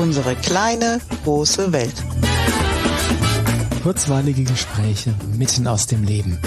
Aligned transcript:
Unsere 0.00 0.34
kleine, 0.34 0.98
große 1.24 1.72
Welt. 1.72 1.92
Kurzweilige 3.82 4.44
Gespräche 4.44 5.14
mitten 5.36 5.66
aus 5.66 5.88
dem 5.88 6.04
Leben. 6.04 6.40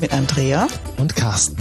Mit 0.00 0.12
Andrea 0.12 0.66
und 0.96 1.14
Carsten. 1.14 1.56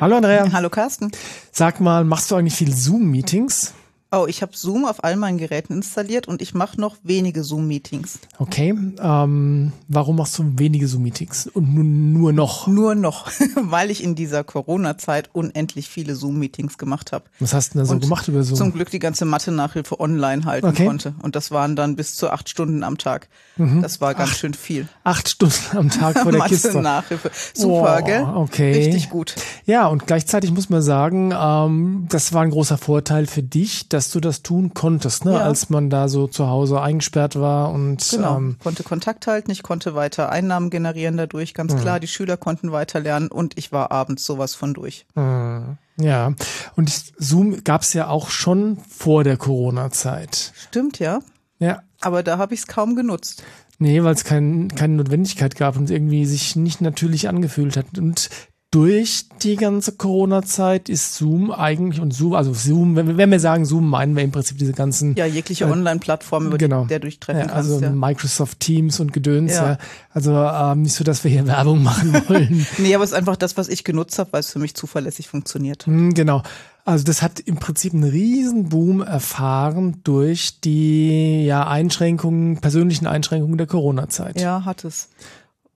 Hallo 0.00 0.18
Andrea. 0.18 0.52
Hallo 0.52 0.70
Carsten. 0.70 1.10
Sag 1.50 1.80
mal, 1.80 2.04
machst 2.04 2.30
du 2.30 2.36
eigentlich 2.36 2.54
viel 2.54 2.72
Zoom-Meetings? 2.72 3.74
Oh, 4.14 4.26
ich 4.28 4.42
habe 4.42 4.52
Zoom 4.54 4.84
auf 4.84 5.02
all 5.04 5.16
meinen 5.16 5.38
Geräten 5.38 5.72
installiert 5.72 6.28
und 6.28 6.42
ich 6.42 6.52
mache 6.52 6.78
noch 6.78 6.96
wenige 7.02 7.42
Zoom-Meetings. 7.42 8.18
Okay, 8.38 8.74
ähm, 9.00 9.72
warum 9.88 10.16
machst 10.16 10.38
du 10.38 10.44
wenige 10.58 10.86
Zoom-Meetings 10.86 11.46
und 11.54 11.74
nur, 11.74 11.82
nur 11.84 12.32
noch? 12.34 12.66
Nur 12.66 12.94
noch, 12.94 13.30
weil 13.56 13.90
ich 13.90 14.04
in 14.04 14.14
dieser 14.14 14.44
Corona-Zeit 14.44 15.30
unendlich 15.32 15.88
viele 15.88 16.14
Zoom-Meetings 16.14 16.76
gemacht 16.76 17.12
habe. 17.12 17.24
Was 17.40 17.54
hast 17.54 17.72
du 17.72 17.78
denn 17.78 17.86
so 17.86 17.94
Und 17.94 18.00
gemacht 18.00 18.28
über 18.28 18.42
Zoom? 18.42 18.58
Zum 18.58 18.72
Glück 18.74 18.90
die 18.90 18.98
ganze 18.98 19.24
Mathe-Nachhilfe 19.24 19.98
online 19.98 20.44
halten 20.44 20.66
Okay. 20.66 20.84
konnte. 20.84 21.14
Und 21.22 21.34
das 21.34 21.50
waren 21.50 21.74
dann 21.74 21.96
bis 21.96 22.14
zu 22.14 22.28
acht 22.28 22.50
Stunden 22.50 22.82
am 22.84 22.98
Tag. 22.98 23.28
Mhm. 23.56 23.80
Das 23.80 24.02
war 24.02 24.14
ganz 24.14 24.36
schön 24.36 24.52
viel. 24.52 24.88
Acht 25.04 25.30
Stunden 25.30 25.56
am 25.74 25.88
Tag 25.88 26.18
vor 26.18 26.32
der 26.32 26.42
Kiste. 26.42 26.68
Mathe-Nachhilfe. 26.68 27.30
Super, 27.54 28.00
Oh, 28.02 28.04
gell? 28.04 28.22
okay. 28.34 28.72
Richtig 28.74 29.08
gut. 29.08 29.36
Ja, 29.64 29.86
und 29.86 30.06
gleichzeitig 30.06 30.52
muss 30.52 30.68
man 30.68 30.82
sagen, 30.82 31.32
ähm, 31.34 32.06
das 32.10 32.34
war 32.34 32.42
ein 32.42 32.50
großer 32.50 32.76
Vorteil 32.76 33.26
für 33.26 33.42
dich, 33.42 33.88
dass 33.88 34.01
du 34.10 34.20
das 34.20 34.42
tun 34.42 34.74
konntest, 34.74 35.24
ne? 35.24 35.32
Ja. 35.32 35.38
als 35.40 35.70
man 35.70 35.88
da 35.90 36.08
so 36.08 36.26
zu 36.26 36.48
Hause 36.48 36.80
eingesperrt 36.80 37.38
war 37.38 37.70
und 37.70 38.08
Genau. 38.10 38.36
ähm, 38.36 38.56
konnte 38.62 38.82
Kontakt 38.82 39.26
halten, 39.26 39.50
ich 39.50 39.62
konnte 39.62 39.94
weiter 39.94 40.30
Einnahmen 40.30 40.70
generieren 40.70 41.16
dadurch, 41.16 41.54
ganz 41.54 41.76
klar. 41.76 42.00
Die 42.00 42.06
Schüler 42.08 42.36
konnten 42.36 42.72
weiter 42.72 43.00
lernen 43.00 43.28
und 43.28 43.56
ich 43.58 43.72
war 43.72 43.92
abends 43.92 44.24
sowas 44.24 44.54
von 44.54 44.74
durch. 44.74 45.06
ja. 45.16 46.32
Und 46.76 46.90
Zoom 47.18 47.62
gab's 47.64 47.92
ja 47.92 48.08
auch 48.08 48.30
schon 48.30 48.78
vor 48.88 49.24
der 49.24 49.36
Corona-Zeit. 49.36 50.52
Stimmt, 50.68 50.98
ja. 50.98 51.20
Ja. 51.58 51.82
Aber 52.00 52.22
da 52.22 52.38
habe 52.38 52.54
ich 52.54 52.60
es 52.60 52.66
kaum 52.66 52.96
genutzt. 52.96 53.42
Nee, 53.78 54.02
weil 54.04 54.14
es 54.14 54.24
kein, 54.24 54.68
keine 54.74 54.94
Notwendigkeit 54.94 55.56
gab 55.56 55.76
und 55.76 55.90
irgendwie 55.90 56.24
sich 56.24 56.56
nicht 56.56 56.80
natürlich 56.80 57.28
angefühlt 57.28 57.76
hat. 57.76 57.98
Und 57.98 58.30
durch 58.72 59.26
die 59.42 59.56
ganze 59.56 59.92
Corona-Zeit 59.92 60.88
ist 60.88 61.14
Zoom 61.14 61.50
eigentlich 61.52 62.00
und 62.00 62.12
Zoom, 62.14 62.32
also 62.32 62.54
Zoom, 62.54 62.96
wenn, 62.96 63.06
wir- 63.06 63.16
wenn 63.18 63.30
wir 63.30 63.38
sagen 63.38 63.66
Zoom, 63.66 63.88
meinen 63.88 64.16
wir 64.16 64.24
im 64.24 64.32
Prinzip 64.32 64.56
diese 64.56 64.72
ganzen 64.72 65.14
Ja, 65.14 65.26
jegliche 65.26 65.66
Online-Plattform, 65.68 66.46
über 66.46 66.56
genau. 66.58 66.82
die 66.84 66.88
der 66.88 66.98
durchtreffen 67.00 67.48
ja, 67.48 67.54
also 67.54 67.72
kannst. 67.78 67.82
Ja. 67.82 67.90
Microsoft 67.90 68.60
Teams 68.60 68.98
und 68.98 69.12
Gedöns, 69.12 69.52
ja. 69.52 69.72
Ja. 69.72 69.78
Also 70.10 70.32
ähm, 70.34 70.82
nicht 70.82 70.94
so, 70.94 71.04
dass 71.04 71.22
wir 71.22 71.30
hier 71.30 71.46
Werbung 71.46 71.82
machen 71.82 72.14
wollen. 72.28 72.66
Nee, 72.78 72.94
aber 72.94 73.04
es 73.04 73.10
ist 73.10 73.16
einfach 73.16 73.36
das, 73.36 73.56
was 73.58 73.68
ich 73.68 73.84
genutzt 73.84 74.18
habe, 74.18 74.32
weil 74.32 74.40
es 74.40 74.50
für 74.50 74.58
mich 74.58 74.74
zuverlässig 74.74 75.28
funktioniert. 75.28 75.84
Hm, 75.86 76.14
genau. 76.14 76.42
Also 76.86 77.04
das 77.04 77.20
hat 77.22 77.38
im 77.40 77.56
Prinzip 77.58 77.92
einen 77.94 78.02
riesen 78.04 78.70
Boom 78.70 79.02
erfahren 79.02 79.98
durch 80.02 80.60
die 80.64 81.44
ja 81.44 81.66
Einschränkungen, 81.68 82.58
persönlichen 82.60 83.06
Einschränkungen 83.06 83.56
der 83.58 83.68
Corona-Zeit. 83.68 84.40
Ja, 84.40 84.64
hat 84.64 84.84
es. 84.84 85.08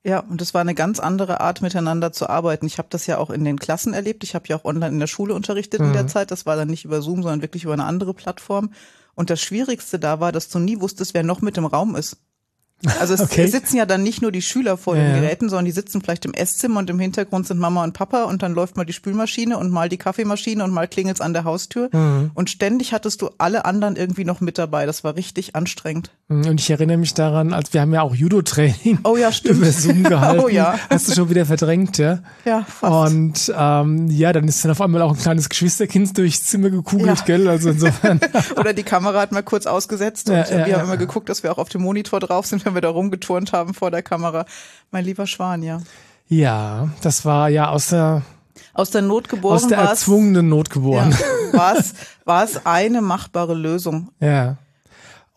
Ja, 0.07 0.21
und 0.21 0.41
es 0.41 0.55
war 0.55 0.61
eine 0.61 0.77
ganz 0.77 1.01
andere 1.01 1.41
Art, 1.41 1.63
miteinander 1.63 2.13
zu 2.13 2.29
arbeiten. 2.31 2.65
Ich 2.67 2.79
habe 2.79 2.87
das 2.91 3.09
ja 3.09 3.19
auch 3.19 3.29
in 3.29 3.45
den 3.45 3.59
Klassen 3.59 3.93
erlebt. 3.93 4.23
Ich 4.23 4.37
habe 4.37 4.47
ja 4.47 4.57
auch 4.57 4.65
online 4.65 4.93
in 4.93 5.01
der 5.01 5.09
Schule 5.09 5.35
unterrichtet 5.35 5.81
in 5.81 5.89
Mhm. 5.89 5.93
der 5.95 6.07
Zeit. 6.07 6.31
Das 6.31 6.47
war 6.47 6.55
dann 6.55 6.69
nicht 6.69 6.85
über 6.85 7.03
Zoom, 7.03 7.23
sondern 7.25 7.43
wirklich 7.43 7.65
über 7.65 7.73
eine 7.73 7.85
andere 7.87 8.15
Plattform. 8.15 8.71
Und 9.17 9.31
das 9.31 9.41
Schwierigste 9.41 9.99
da 9.99 10.21
war, 10.21 10.31
dass 10.31 10.49
du 10.49 10.61
nie 10.61 10.81
wusstest, 10.81 11.13
wer 11.13 11.25
noch 11.25 11.41
mit 11.41 11.59
im 11.59 11.65
Raum 11.67 11.97
ist. 11.97 12.19
Also 13.01 13.15
es 13.15 13.21
Okay. 13.21 13.47
sitzen 13.47 13.79
ja 13.79 13.87
dann 13.87 14.03
nicht 14.03 14.21
nur 14.21 14.31
die 14.31 14.43
Schüler 14.43 14.77
vor 14.77 14.97
Ja, 14.97 15.03
den. 15.03 15.23
Geräten, 15.23 15.49
sondern 15.49 15.65
die 15.65 15.71
sitzen 15.73 16.03
vielleicht 16.03 16.25
im 16.27 16.35
Esszimmer 16.35 16.79
und 16.81 16.91
im 16.91 16.99
Hintergrund 17.01 17.47
sind 17.47 17.59
Mama 17.59 17.83
und 17.83 17.95
Papa 17.95 18.25
und 18.25 18.43
dann 18.43 18.53
läuft 18.53 18.77
mal 18.77 18.85
die 18.85 18.93
Spülmaschine 18.93 19.57
und 19.57 19.71
mal 19.71 19.89
die 19.89 19.97
Kaffeemaschine 19.97 20.63
und 20.63 20.73
mal 20.73 20.87
klingelt's 20.87 21.23
an 21.23 21.33
der 21.33 21.45
Haustür. 21.45 21.89
Mhm. 21.93 22.31
Und 22.35 22.51
ständig 22.51 22.93
hattest 22.93 23.23
du 23.23 23.31
alle 23.39 23.65
anderen 23.65 23.97
irgendwie 23.97 24.25
noch 24.25 24.41
mit 24.43 24.59
dabei. 24.59 24.85
Das 24.85 25.05
war 25.05 25.17
richtig 25.17 25.57
anstrengend. 25.57 26.11
Und 26.29 26.61
ich 26.61 26.69
erinnere 26.71 26.99
mich 26.99 27.15
daran, 27.15 27.53
als 27.55 27.73
wir 27.73 27.81
haben 27.81 27.95
ja 27.95 28.03
auch 28.03 28.15
Judo-Training 28.15 28.99
Oh 29.05 29.17
ja, 29.17 29.33
stimmt. 29.33 29.57
über 29.59 29.73
Zoom 29.73 30.03
gehalten. 30.05 30.41
Oh 30.45 30.49
ja. 30.49 30.79
Hast 30.91 31.09
du 31.09 31.15
schon 31.15 31.31
wieder 31.31 31.47
verdrängt, 31.47 31.97
ja? 31.99 32.19
Ja, 32.45 32.63
fast. 32.65 33.13
Und 33.13 33.55
ähm, 33.57 34.09
ja, 34.11 34.33
dann 34.35 34.47
ist 34.47 34.63
dann 34.65 34.73
auf 34.73 34.83
einmal 34.83 35.01
auch 35.03 35.13
ein 35.13 35.19
kleines 35.19 35.49
Geschwisterkind 35.49 36.17
durchs 36.19 36.45
Zimmer 36.45 36.69
gekugelt, 36.71 37.19
Ja. 37.21 37.25
gell? 37.25 37.49
Also 37.49 37.71
insofern. 37.71 38.21
Oder 38.57 38.75
die 38.75 38.83
Kamera 38.83 39.21
hat 39.21 39.33
mal 39.33 39.43
kurz 39.43 39.67
ausgesetzt 39.67 40.29
und 40.29 40.37
Ja, 40.37 40.67
wir 40.67 40.77
haben 40.77 40.85
immer 40.85 40.97
geguckt, 40.99 41.29
dass 41.31 41.43
wir 41.43 41.51
auch 41.53 41.59
auf 41.59 41.71
dem 41.71 41.81
Monitor 41.83 42.21
drauf 42.21 42.45
sind, 42.47 42.66
wenn 42.67 42.75
wir 42.75 42.83
da 42.83 42.91
rumgeturnt 42.91 43.53
haben 43.53 43.73
vor 43.73 43.91
der 43.91 44.03
Kamera. 44.03 44.45
Mein 44.91 45.05
lieber 45.05 45.27
Schwan, 45.27 45.63
ja. 45.63 45.81
ja, 46.29 46.91
das 47.01 47.25
war 47.25 47.49
ja 47.49 47.71
aus 47.71 47.89
der, 47.89 48.23
Aus 48.75 48.91
der 48.91 49.03
Not 49.03 49.29
geboren 49.29 49.55
aus 49.55 49.67
der 49.69 49.79
erzwungenen 49.79 50.49
Not 50.49 50.71
geboren. 50.71 51.13
ja, 51.53 51.59
war 51.59 51.79
es 51.79 51.95
war 52.25 52.45
es 52.45 52.67
eine 52.67 53.01
machbare 53.01 53.55
Lösung. 53.55 54.11
Ja. 54.21 54.59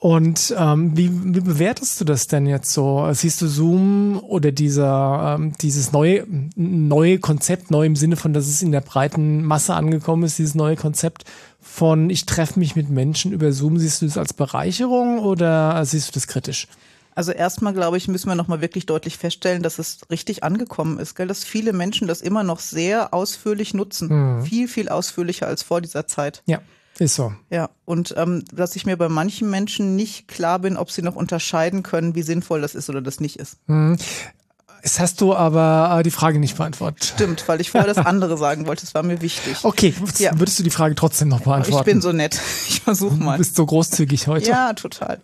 Und 0.02 0.56
ähm, 0.58 0.96
wie, 0.96 1.12
wie 1.12 1.42
bewertest 1.42 2.00
du 2.00 2.06
das 2.06 2.28
denn 2.28 2.46
jetzt 2.46 2.72
so? 2.72 3.10
Siehst 3.12 3.42
du 3.42 3.48
Zoom 3.48 4.18
oder 4.24 4.54
dieser 4.54 5.36
ähm, 5.38 5.54
dieses 5.60 5.92
neue 5.92 6.26
neue 6.56 7.20
Konzept, 7.20 7.70
neu 7.70 7.86
im 7.86 7.98
Sinne 7.98 8.16
von, 8.16 8.32
dass 8.32 8.48
es 8.48 8.62
in 8.62 8.72
der 8.72 8.80
breiten 8.80 9.44
Masse 9.44 9.74
angekommen 9.74 10.24
ist, 10.24 10.38
dieses 10.38 10.56
neue 10.56 10.78
Konzept 10.78 11.26
von 11.62 12.10
ich 12.10 12.26
treffe 12.26 12.58
mich 12.60 12.78
mit 12.78 12.90
Menschen 12.90 13.34
über 13.34 13.52
Zoom, 13.52 13.78
siehst 13.78 14.02
du 14.02 14.06
das 14.06 14.18
als 14.18 14.34
Bereicherung 14.34 15.20
oder 15.20 15.84
siehst 15.84 16.08
du 16.08 16.14
das 16.14 16.28
kritisch? 16.28 16.68
Also 17.16 17.32
erstmal, 17.32 17.74
glaube 17.74 17.98
ich, 17.98 18.08
müssen 18.08 18.28
wir 18.30 18.36
nochmal 18.36 18.62
wirklich 18.62 18.86
deutlich 18.86 19.18
feststellen, 19.18 19.62
dass 19.64 19.78
es 19.80 20.00
richtig 20.10 20.44
angekommen 20.44 21.00
ist, 21.00 21.16
gell? 21.16 21.28
dass 21.28 21.44
viele 21.44 21.74
Menschen 21.74 22.08
das 22.08 22.22
immer 22.22 22.44
noch 22.44 22.60
sehr 22.60 23.14
ausführlich 23.14 23.74
nutzen. 23.74 24.44
Viel, 24.46 24.68
viel 24.68 24.88
ausführlicher 24.90 25.48
als 25.48 25.62
vor 25.64 25.82
dieser 25.82 26.08
Zeit. 26.08 26.44
Ja, 26.46 26.60
ist 26.98 27.16
so. 27.16 27.34
Ja, 27.50 27.70
und 27.86 28.14
ähm, 28.18 28.44
dass 28.54 28.76
ich 28.76 28.86
mir 28.86 28.96
bei 28.98 29.10
manchen 29.10 29.50
Menschen 29.50 29.96
nicht 29.96 30.28
klar 30.28 30.60
bin, 30.60 30.78
ob 30.78 30.92
sie 30.92 31.02
noch 31.02 31.16
unterscheiden 31.16 31.84
können, 31.84 32.16
wie 32.16 32.22
sinnvoll 32.24 32.62
das 32.62 32.76
ist 32.76 32.90
oder 32.90 33.02
das 33.02 33.20
nicht 33.20 33.38
ist. 33.38 33.58
Jetzt 34.82 35.00
hast 35.02 35.20
du 35.20 35.36
aber 35.36 35.98
äh, 36.00 36.04
die 36.04 36.12
Frage 36.12 36.40
nicht 36.40 36.56
beantwortet. 36.56 37.04
Stimmt, 37.16 37.46
weil 37.50 37.60
ich 37.60 37.70
vorher 37.72 37.94
das 37.94 38.06
andere 38.06 38.38
sagen 38.38 38.66
wollte, 38.66 38.82
das 38.86 38.94
war 38.96 39.04
mir 39.04 39.20
wichtig. 39.22 39.58
Okay, 39.64 39.94
Ja. 40.20 40.40
würdest 40.40 40.58
du 40.58 40.64
die 40.64 40.70
Frage 40.70 40.96
trotzdem 40.96 41.28
noch 41.28 41.42
beantworten? 41.42 41.80
ich 41.80 41.86
bin 41.94 42.02
so 42.02 42.14
nett. 42.14 42.40
Ich 42.70 42.80
versuche 42.82 43.18
du 43.18 43.24
mal. 43.24 43.38
bist 43.38 43.56
so 43.58 43.66
großzügig 43.66 44.28
heute. 44.28 44.50
Ja, 44.50 44.72
total. 44.74 45.22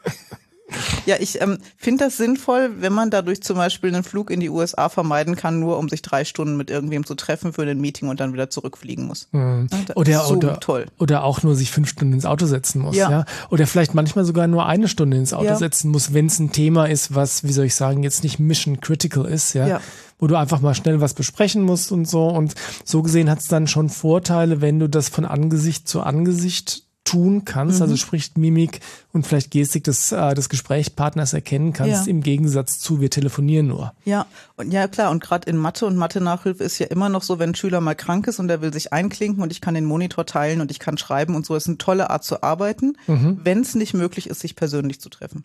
Ja, 1.05 1.17
ich 1.19 1.39
ähm, 1.41 1.59
finde 1.77 2.05
das 2.05 2.17
sinnvoll, 2.17 2.71
wenn 2.79 2.91
man 2.91 3.11
dadurch 3.11 3.43
zum 3.43 3.55
Beispiel 3.57 3.93
einen 3.93 4.03
Flug 4.03 4.31
in 4.31 4.39
die 4.39 4.49
USA 4.49 4.89
vermeiden 4.89 5.35
kann, 5.35 5.59
nur 5.59 5.77
um 5.77 5.89
sich 5.89 6.01
drei 6.01 6.25
Stunden 6.25 6.57
mit 6.57 6.71
irgendwem 6.71 7.05
zu 7.05 7.13
treffen 7.13 7.53
für 7.53 7.61
ein 7.61 7.79
Meeting 7.79 8.09
und 8.09 8.19
dann 8.19 8.33
wieder 8.33 8.49
zurückfliegen 8.49 9.05
muss. 9.05 9.27
Ja, 9.31 9.63
das 9.63 9.71
Mhm. 9.71 9.85
Oder, 9.95 10.23
so 10.25 10.33
oder, 10.35 10.59
toll. 10.59 10.87
oder 10.97 11.23
auch 11.23 11.43
nur 11.43 11.55
sich 11.55 11.69
fünf 11.71 11.89
Stunden 11.89 12.13
ins 12.13 12.25
Auto 12.25 12.47
setzen 12.47 12.81
muss. 12.81 12.95
Ja. 12.95 13.11
Ja. 13.11 13.25
Oder 13.51 13.67
vielleicht 13.67 13.93
manchmal 13.93 14.25
sogar 14.25 14.47
nur 14.47 14.65
eine 14.65 14.87
Stunde 14.87 15.17
ins 15.17 15.33
Auto 15.33 15.45
Ja. 15.45 15.55
setzen 15.55 15.91
muss, 15.91 16.13
wenn 16.15 16.25
es 16.25 16.39
ein 16.39 16.51
Thema 16.51 16.85
ist, 16.87 17.13
was, 17.13 17.43
wie 17.43 17.51
soll 17.53 17.65
ich 17.65 17.75
sagen, 17.75 18.01
jetzt 18.01 18.23
nicht 18.23 18.39
mission 18.39 18.81
critical 18.81 19.25
ist, 19.25 19.53
ja? 19.53 19.67
Ja. 19.67 19.81
Wo 20.17 20.27
du 20.27 20.35
einfach 20.35 20.61
mal 20.61 20.73
schnell 20.73 21.01
was 21.01 21.13
besprechen 21.13 21.61
musst 21.61 21.91
und 21.91 22.05
so. 22.09 22.27
Und 22.29 22.55
so 22.85 23.03
gesehen 23.03 23.29
hat 23.29 23.39
es 23.39 23.47
dann 23.49 23.67
schon 23.67 23.89
Vorteile, 23.89 24.61
wenn 24.61 24.79
du 24.79 24.87
das 24.89 25.09
von 25.09 25.25
Angesicht 25.25 25.87
zu 25.89 26.01
Angesicht 26.01 26.84
tun 27.15 27.45
kannst, 27.45 27.77
Mhm. 27.77 27.81
also 27.83 27.95
sprich 27.97 28.31
Mimik 28.35 28.81
und 29.13 29.25
vielleicht 29.25 29.51
Gestik 29.51 29.83
des, 29.85 30.11
äh, 30.11 30.33
des 30.33 30.49
Gesprächspartners 30.49 31.33
erkennen 31.33 31.71
kannst, 31.73 32.05
Ja. 32.05 32.11
im 32.11 32.21
Gegensatz 32.21 32.79
zu 32.79 32.99
wir 32.99 33.09
telefonieren 33.09 33.67
nur. 33.67 33.93
Ja, 34.03 34.25
und 34.57 34.71
ja 34.73 34.87
klar, 34.87 35.11
und 35.11 35.23
gerade 35.23 35.49
in 35.49 35.55
Mathe 35.57 35.85
und 35.85 35.95
Mathe-Nachhilfe 35.95 36.63
ist 36.63 36.77
ja 36.79 36.87
immer 36.87 37.09
noch 37.09 37.23
so, 37.23 37.39
wenn 37.39 37.51
ein 37.51 37.55
Schüler 37.55 37.79
mal 37.81 37.95
krank 37.95 38.27
ist 38.27 38.39
und 38.39 38.47
der 38.49 38.61
will 38.61 38.73
sich 38.73 38.91
einklinken 38.91 39.41
und 39.41 39.51
ich 39.51 39.61
kann 39.61 39.73
den 39.75 39.85
Monitor 39.85 40.25
teilen 40.25 40.59
und 40.61 40.71
ich 40.71 40.79
kann 40.79 40.97
schreiben 40.97 41.35
und 41.35 41.45
so, 41.45 41.55
ist 41.55 41.67
eine 41.67 41.77
tolle 41.77 42.09
Art 42.09 42.23
zu 42.23 42.43
arbeiten, 42.43 42.97
Mhm. 43.07 43.39
wenn 43.43 43.61
es 43.61 43.75
nicht 43.75 43.93
möglich 43.93 44.27
ist, 44.29 44.41
sich 44.41 44.55
persönlich 44.55 44.99
zu 44.99 45.09
treffen. 45.09 45.43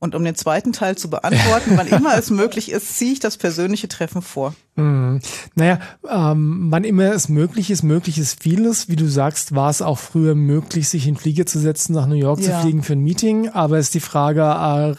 Und 0.00 0.14
um 0.14 0.22
den 0.24 0.36
zweiten 0.36 0.72
Teil 0.72 0.96
zu 0.96 1.10
beantworten, 1.10 1.72
wann 1.76 1.88
immer 1.88 2.16
es 2.16 2.30
möglich 2.30 2.70
ist, 2.70 2.96
ziehe 2.96 3.12
ich 3.12 3.18
das 3.18 3.36
persönliche 3.36 3.88
Treffen 3.88 4.22
vor. 4.22 4.54
Naja, 4.76 5.80
ähm, 6.08 6.66
wann 6.70 6.84
immer 6.84 7.12
es 7.12 7.28
möglich 7.28 7.70
ist, 7.72 7.82
möglich 7.82 8.16
ist 8.18 8.40
vieles. 8.40 8.88
Wie 8.88 8.94
du 8.94 9.08
sagst, 9.08 9.56
war 9.56 9.70
es 9.70 9.82
auch 9.82 9.98
früher 9.98 10.36
möglich, 10.36 10.88
sich 10.88 11.08
in 11.08 11.14
den 11.14 11.20
Flieger 11.20 11.46
zu 11.46 11.58
setzen, 11.58 11.94
nach 11.94 12.06
New 12.06 12.14
York 12.14 12.40
zu 12.42 12.50
Ja. 12.50 12.60
fliegen 12.60 12.84
für 12.84 12.92
ein 12.92 13.00
Meeting. 13.00 13.48
Aber 13.48 13.78
es 13.78 13.86
ist 13.86 13.94
die 13.94 14.00
Frage, 14.00 14.42
äh, 14.42 14.44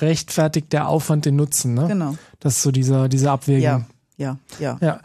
rechtfertigt 0.04 0.74
der 0.74 0.90
Aufwand 0.90 1.24
den 1.25 1.38
Nutzen? 1.38 1.75
Ne? 1.75 1.88
Genau. 1.88 2.16
Das 2.42 2.57
ist 2.57 2.63
so 2.63 2.72
dieser, 2.72 3.07
diese 3.07 3.31
Abwägung. 3.31 3.63
Ja, 3.63 3.86
ja, 4.18 4.38
ja. 4.60 4.78
Ja. 4.81 5.00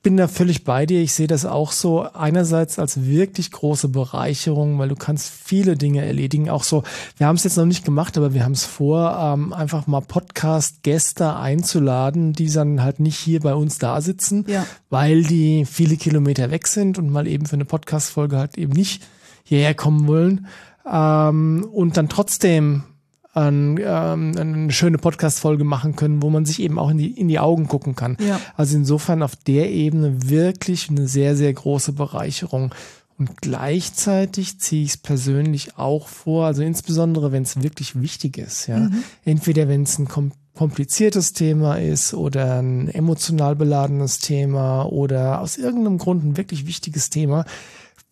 Ich 0.00 0.02
bin 0.02 0.16
da 0.16 0.28
völlig 0.28 0.64
bei 0.64 0.86
dir. 0.86 1.02
Ich 1.02 1.12
sehe 1.12 1.26
das 1.26 1.44
auch 1.44 1.72
so 1.72 2.00
einerseits 2.14 2.78
als 2.78 3.04
wirklich 3.04 3.50
große 3.52 3.88
Bereicherung, 3.88 4.78
weil 4.78 4.88
du 4.88 4.96
kannst 4.96 5.28
viele 5.30 5.76
Dinge 5.76 6.02
erledigen. 6.02 6.48
Auch 6.48 6.64
so, 6.64 6.84
wir 7.18 7.26
haben 7.26 7.36
es 7.36 7.44
jetzt 7.44 7.58
noch 7.58 7.66
nicht 7.66 7.84
gemacht, 7.84 8.16
aber 8.16 8.32
wir 8.32 8.42
haben 8.42 8.52
es 8.52 8.64
vor, 8.64 9.14
ähm, 9.22 9.52
einfach 9.52 9.86
mal 9.86 10.00
Podcast-Gäste 10.00 11.36
einzuladen, 11.36 12.32
die 12.32 12.48
dann 12.50 12.82
halt 12.82 12.98
nicht 12.98 13.18
hier 13.18 13.40
bei 13.40 13.52
uns 13.54 13.76
da 13.76 14.00
sitzen, 14.00 14.46
Ja. 14.48 14.64
weil 14.88 15.22
die 15.22 15.66
viele 15.66 15.98
Kilometer 15.98 16.50
weg 16.50 16.66
sind 16.66 16.96
und 16.96 17.10
mal 17.10 17.26
eben 17.26 17.44
für 17.44 17.56
eine 17.56 17.66
Podcast-Folge 17.66 18.38
halt 18.38 18.56
eben 18.56 18.72
nicht 18.72 19.02
hierher 19.44 19.74
kommen 19.74 20.06
wollen. 20.06 20.46
Ähm, 20.90 21.68
und 21.70 21.98
dann 21.98 22.08
trotzdem 22.08 22.84
ein, 23.32 23.78
ähm, 23.82 24.32
eine 24.36 24.72
schöne 24.72 24.98
Podcast-Folge 24.98 25.64
machen 25.64 25.96
können, 25.96 26.22
wo 26.22 26.30
man 26.30 26.44
sich 26.44 26.60
eben 26.60 26.78
auch 26.78 26.90
in 26.90 26.98
die, 26.98 27.10
in 27.10 27.28
die 27.28 27.38
Augen 27.38 27.68
gucken 27.68 27.94
kann. 27.94 28.16
Ja. 28.20 28.40
Also 28.56 28.76
insofern 28.76 29.22
auf 29.22 29.36
der 29.36 29.70
Ebene 29.70 30.28
wirklich 30.28 30.90
eine 30.90 31.06
sehr, 31.06 31.36
sehr 31.36 31.52
große 31.52 31.92
Bereicherung. 31.92 32.74
Und 33.18 33.42
gleichzeitig 33.42 34.58
ziehe 34.60 34.84
ich 34.84 34.90
es 34.90 34.96
persönlich 34.96 35.76
auch 35.76 36.08
vor, 36.08 36.46
also 36.46 36.62
insbesondere 36.62 37.32
wenn 37.32 37.42
es 37.42 37.62
wirklich 37.62 38.00
wichtig 38.00 38.38
ist, 38.38 38.66
ja. 38.66 38.78
Mhm. 38.78 39.04
Entweder 39.24 39.68
wenn 39.68 39.82
es 39.82 39.98
ein 39.98 40.08
kompliziertes 40.54 41.34
Thema 41.34 41.74
ist 41.74 42.14
oder 42.14 42.60
ein 42.60 42.88
emotional 42.88 43.56
beladenes 43.56 44.20
Thema 44.20 44.84
oder 44.84 45.40
aus 45.42 45.58
irgendeinem 45.58 45.98
Grund 45.98 46.24
ein 46.24 46.36
wirklich 46.38 46.66
wichtiges 46.66 47.10
Thema, 47.10 47.44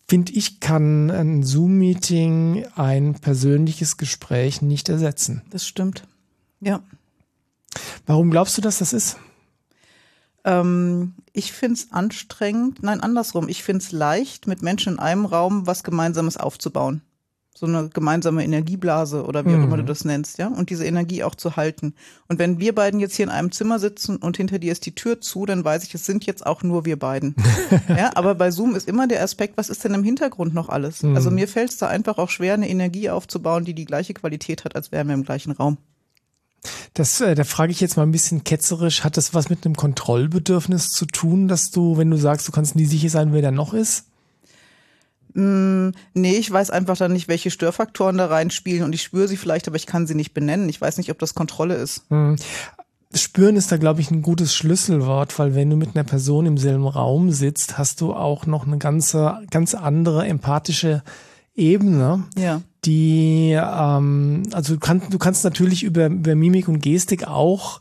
finde 0.09 0.33
ich, 0.33 0.59
kann 0.59 1.11
ein 1.11 1.43
Zoom-Meeting 1.43 2.65
ein 2.75 3.13
persönliches 3.13 3.97
Gespräch 3.97 4.61
nicht 4.61 4.89
ersetzen. 4.89 5.43
Das 5.51 5.65
stimmt. 5.65 6.03
Ja. 6.59 6.81
Warum 8.05 8.31
glaubst 8.31 8.57
du, 8.57 8.61
dass 8.61 8.79
das 8.79 8.91
ist? 8.91 9.17
Ähm, 10.43 11.13
ich 11.31 11.51
finde 11.51 11.75
es 11.75 11.91
anstrengend, 11.91 12.81
nein, 12.81 13.01
andersrum. 13.01 13.47
Ich 13.47 13.63
finde 13.63 13.83
es 13.83 13.91
leicht, 13.91 14.47
mit 14.47 14.63
Menschen 14.63 14.93
in 14.93 14.99
einem 14.99 15.25
Raum 15.25 15.67
was 15.67 15.83
Gemeinsames 15.83 16.37
aufzubauen 16.37 17.01
so 17.55 17.65
eine 17.65 17.89
gemeinsame 17.89 18.43
Energieblase 18.43 19.25
oder 19.25 19.45
wie 19.45 19.49
auch 19.49 19.63
immer 19.63 19.75
du 19.75 19.83
mhm. 19.83 19.87
das 19.87 20.05
nennst, 20.05 20.37
ja, 20.37 20.47
und 20.47 20.69
diese 20.69 20.85
Energie 20.85 21.23
auch 21.23 21.35
zu 21.35 21.57
halten. 21.57 21.93
Und 22.27 22.39
wenn 22.39 22.59
wir 22.59 22.73
beiden 22.73 22.99
jetzt 22.99 23.15
hier 23.15 23.25
in 23.25 23.31
einem 23.31 23.51
Zimmer 23.51 23.79
sitzen 23.79 24.15
und 24.15 24.37
hinter 24.37 24.59
dir 24.59 24.71
ist 24.71 24.85
die 24.85 24.95
Tür 24.95 25.19
zu, 25.19 25.45
dann 25.45 25.65
weiß 25.65 25.83
ich, 25.83 25.93
es 25.93 26.05
sind 26.05 26.25
jetzt 26.25 26.45
auch 26.45 26.63
nur 26.63 26.85
wir 26.85 26.97
beiden. 26.97 27.35
ja, 27.89 28.11
aber 28.15 28.35
bei 28.35 28.51
Zoom 28.51 28.75
ist 28.75 28.87
immer 28.87 29.07
der 29.07 29.23
Aspekt, 29.23 29.57
was 29.57 29.69
ist 29.69 29.83
denn 29.83 29.93
im 29.93 30.03
Hintergrund 30.03 30.53
noch 30.53 30.69
alles? 30.69 31.03
Mhm. 31.03 31.15
Also 31.15 31.31
mir 31.31 31.47
fällt 31.47 31.71
es 31.71 31.77
da 31.77 31.87
einfach 31.87 32.17
auch 32.17 32.29
schwer, 32.29 32.53
eine 32.53 32.69
Energie 32.69 33.09
aufzubauen, 33.09 33.65
die 33.65 33.73
die 33.73 33.85
gleiche 33.85 34.13
Qualität 34.13 34.63
hat, 34.63 34.75
als 34.75 34.91
wären 34.91 35.07
wir 35.07 35.15
im 35.15 35.23
gleichen 35.23 35.51
Raum. 35.51 35.77
Das, 36.93 37.21
äh, 37.21 37.35
da 37.35 37.43
frage 37.43 37.71
ich 37.71 37.79
jetzt 37.79 37.97
mal 37.97 38.03
ein 38.03 38.11
bisschen 38.11 38.43
ketzerisch, 38.43 39.03
hat 39.03 39.17
das 39.17 39.33
was 39.33 39.49
mit 39.49 39.65
einem 39.65 39.75
Kontrollbedürfnis 39.75 40.91
zu 40.91 41.05
tun, 41.05 41.47
dass 41.47 41.71
du, 41.71 41.97
wenn 41.97 42.09
du 42.09 42.17
sagst, 42.17 42.47
du 42.47 42.51
kannst 42.51 42.75
nie 42.75 42.85
sicher 42.85 43.09
sein, 43.09 43.33
wer 43.33 43.41
da 43.41 43.51
noch 43.51 43.73
ist? 43.73 44.08
Mm, 45.33 45.89
nee, 46.13 46.37
ich 46.37 46.51
weiß 46.51 46.69
einfach 46.71 46.97
dann 46.97 47.13
nicht, 47.13 47.27
welche 47.27 47.51
Störfaktoren 47.51 48.17
da 48.17 48.27
reinspielen 48.27 48.83
und 48.83 48.93
ich 48.93 49.03
spüre 49.03 49.27
sie 49.27 49.37
vielleicht, 49.37 49.67
aber 49.67 49.77
ich 49.77 49.85
kann 49.85 50.07
sie 50.07 50.15
nicht 50.15 50.33
benennen. 50.33 50.69
Ich 50.69 50.81
weiß 50.81 50.97
nicht, 50.97 51.11
ob 51.11 51.19
das 51.19 51.33
Kontrolle 51.33 51.75
ist. 51.75 52.03
Hm. 52.09 52.35
Spüren 53.13 53.55
ist 53.55 53.71
da, 53.71 53.77
glaube 53.77 54.01
ich, 54.01 54.11
ein 54.11 54.21
gutes 54.21 54.53
Schlüsselwort, 54.53 55.39
weil 55.39 55.55
wenn 55.55 55.69
du 55.69 55.75
mit 55.75 55.95
einer 55.95 56.03
Person 56.03 56.45
im 56.45 56.57
selben 56.57 56.87
Raum 56.87 57.31
sitzt, 57.31 57.77
hast 57.77 58.01
du 58.01 58.13
auch 58.13 58.45
noch 58.45 58.67
eine 58.67 58.77
ganze, 58.77 59.39
ganz 59.49 59.73
andere 59.73 60.27
empathische 60.27 61.01
Ebene, 61.55 62.25
ja. 62.37 62.61
die, 62.85 63.51
ähm, 63.51 64.43
also 64.51 64.75
du 64.75 64.79
kannst, 64.79 65.11
du 65.11 65.17
kannst 65.17 65.43
natürlich 65.43 65.83
über, 65.83 66.05
über 66.05 66.35
Mimik 66.35 66.67
und 66.67 66.81
Gestik 66.81 67.27
auch 67.27 67.79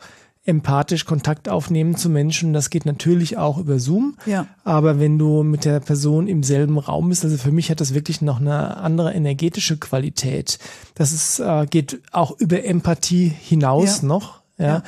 empathisch 0.49 1.05
Kontakt 1.05 1.49
aufnehmen 1.49 1.95
zu 1.95 2.09
Menschen. 2.09 2.55
Das 2.55 2.71
geht 2.71 2.87
natürlich 2.87 3.37
auch 3.37 3.59
über 3.59 3.79
Zoom. 3.79 4.17
Ja. 4.25 4.47
Aber 4.65 4.99
wenn 4.99 5.19
du 5.19 5.43
mit 5.43 5.67
der 5.67 5.79
Person 5.81 6.27
im 6.27 6.43
selben 6.43 6.79
Raum 6.79 7.11
bist, 7.11 7.23
also 7.23 7.37
für 7.37 7.53
mich 7.53 7.71
hat 7.71 7.81
das 7.81 7.93
wirklich 7.93 8.23
noch 8.23 8.41
eine 8.41 8.79
andere 8.79 9.13
energetische 9.13 9.77
Qualität. 9.77 10.59
Das 10.95 11.13
ist, 11.13 11.39
äh, 11.39 11.67
geht 11.67 12.01
auch 12.13 12.33
über 12.39 12.65
Empathie 12.65 13.29
hinaus 13.29 14.01
ja. 14.01 14.09
noch. 14.09 14.41
Ja. 14.57 14.83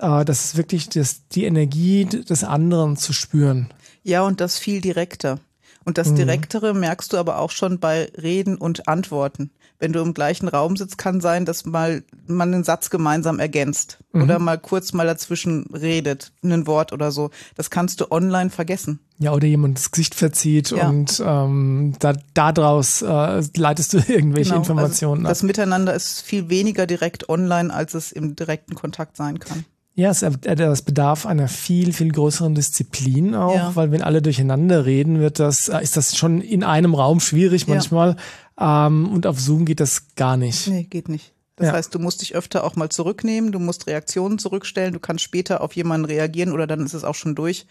ja. 0.00 0.20
Äh, 0.20 0.24
das 0.24 0.46
ist 0.46 0.56
wirklich 0.56 0.88
das, 0.88 1.28
die 1.28 1.44
Energie 1.44 2.06
des 2.06 2.42
anderen 2.42 2.96
zu 2.96 3.12
spüren. 3.12 3.68
Ja, 4.02 4.22
und 4.22 4.40
das 4.40 4.58
viel 4.58 4.80
direkter. 4.80 5.38
Und 5.84 5.98
das 5.98 6.08
mhm. 6.08 6.16
Direktere 6.16 6.72
merkst 6.72 7.12
du 7.12 7.18
aber 7.18 7.38
auch 7.38 7.50
schon 7.50 7.80
bei 7.80 8.10
Reden 8.20 8.56
und 8.56 8.88
Antworten 8.88 9.50
wenn 9.82 9.92
du 9.92 10.00
im 10.00 10.14
gleichen 10.14 10.46
Raum 10.46 10.76
sitzt, 10.76 10.96
kann 10.96 11.20
sein, 11.20 11.44
dass 11.44 11.66
mal 11.66 12.04
man 12.28 12.54
einen 12.54 12.62
Satz 12.62 12.88
gemeinsam 12.88 13.40
ergänzt 13.40 13.98
mhm. 14.12 14.22
oder 14.22 14.38
mal 14.38 14.56
kurz 14.56 14.92
mal 14.92 15.06
dazwischen 15.06 15.66
redet, 15.74 16.32
ein 16.44 16.68
Wort 16.68 16.92
oder 16.92 17.10
so. 17.10 17.30
Das 17.56 17.68
kannst 17.68 18.00
du 18.00 18.12
online 18.12 18.50
vergessen. 18.50 19.00
Ja, 19.18 19.32
oder 19.32 19.48
jemand 19.48 19.78
das 19.78 19.90
Gesicht 19.90 20.14
verzieht 20.14 20.70
ja. 20.70 20.88
und 20.88 21.20
ähm, 21.26 21.94
da 21.98 22.12
daraus 22.32 23.02
äh, 23.02 23.42
leitest 23.56 23.92
du 23.92 23.98
irgendwelche 24.06 24.50
genau, 24.50 24.60
also 24.60 24.72
Informationen 24.72 25.26
also 25.26 25.30
Das 25.30 25.42
Miteinander 25.42 25.94
ist 25.94 26.22
viel 26.22 26.48
weniger 26.48 26.86
direkt 26.86 27.28
online, 27.28 27.74
als 27.74 27.94
es 27.94 28.12
im 28.12 28.36
direkten 28.36 28.76
Kontakt 28.76 29.16
sein 29.16 29.40
kann. 29.40 29.64
Ja, 29.94 30.08
es, 30.08 30.22
es 30.22 30.82
bedarf 30.82 31.26
einer 31.26 31.48
viel, 31.48 31.92
viel 31.92 32.12
größeren 32.12 32.54
Disziplin 32.54 33.34
auch, 33.34 33.54
ja. 33.54 33.76
weil 33.76 33.90
wenn 33.90 34.00
alle 34.00 34.22
durcheinander 34.22 34.86
reden, 34.86 35.20
wird 35.20 35.38
das, 35.38 35.68
äh, 35.68 35.82
ist 35.82 35.98
das 35.98 36.16
schon 36.16 36.40
in 36.40 36.64
einem 36.64 36.94
Raum 36.94 37.20
schwierig 37.20 37.68
manchmal. 37.68 38.10
Ja. 38.10 38.16
Ähm, 38.58 39.10
und 39.12 39.26
auf 39.26 39.40
Zoom 39.40 39.64
geht 39.64 39.80
das 39.80 40.14
gar 40.14 40.36
nicht. 40.36 40.68
Nee, 40.68 40.84
geht 40.84 41.08
nicht. 41.08 41.32
Das 41.56 41.68
ja. 41.68 41.72
heißt, 41.74 41.94
du 41.94 41.98
musst 41.98 42.22
dich 42.22 42.34
öfter 42.34 42.64
auch 42.64 42.76
mal 42.76 42.88
zurücknehmen, 42.88 43.52
du 43.52 43.58
musst 43.58 43.86
Reaktionen 43.86 44.38
zurückstellen, 44.38 44.94
du 44.94 45.00
kannst 45.00 45.22
später 45.22 45.60
auf 45.60 45.76
jemanden 45.76 46.06
reagieren 46.06 46.52
oder 46.52 46.66
dann 46.66 46.84
ist 46.84 46.94
es 46.94 47.04
auch 47.04 47.14
schon 47.14 47.34
durch. 47.34 47.66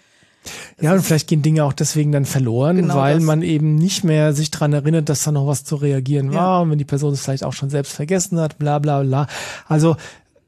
ja, 0.80 0.94
und 0.94 1.02
vielleicht 1.02 1.28
gehen 1.28 1.42
Dinge 1.42 1.66
auch 1.66 1.74
deswegen 1.74 2.12
dann 2.12 2.26
verloren, 2.26 2.78
genau 2.78 2.96
weil 2.96 3.16
das. 3.16 3.24
man 3.24 3.42
eben 3.42 3.76
nicht 3.76 4.04
mehr 4.04 4.34
sich 4.34 4.50
dran 4.52 4.74
erinnert, 4.74 5.10
dass 5.10 5.24
da 5.24 5.32
noch 5.32 5.48
was 5.48 5.64
zu 5.64 5.76
reagieren 5.76 6.34
war 6.34 6.62
und 6.62 6.72
wenn 6.72 6.78
die 6.78 6.86
Person 6.86 7.14
es 7.14 7.22
vielleicht 7.22 7.44
auch 7.44 7.54
schon 7.54 7.70
selbst 7.70 7.94
vergessen 7.94 8.40
hat, 8.40 8.58
bla 8.58 8.80
bla 8.80 9.02
bla. 9.02 9.28
Also 9.68 9.98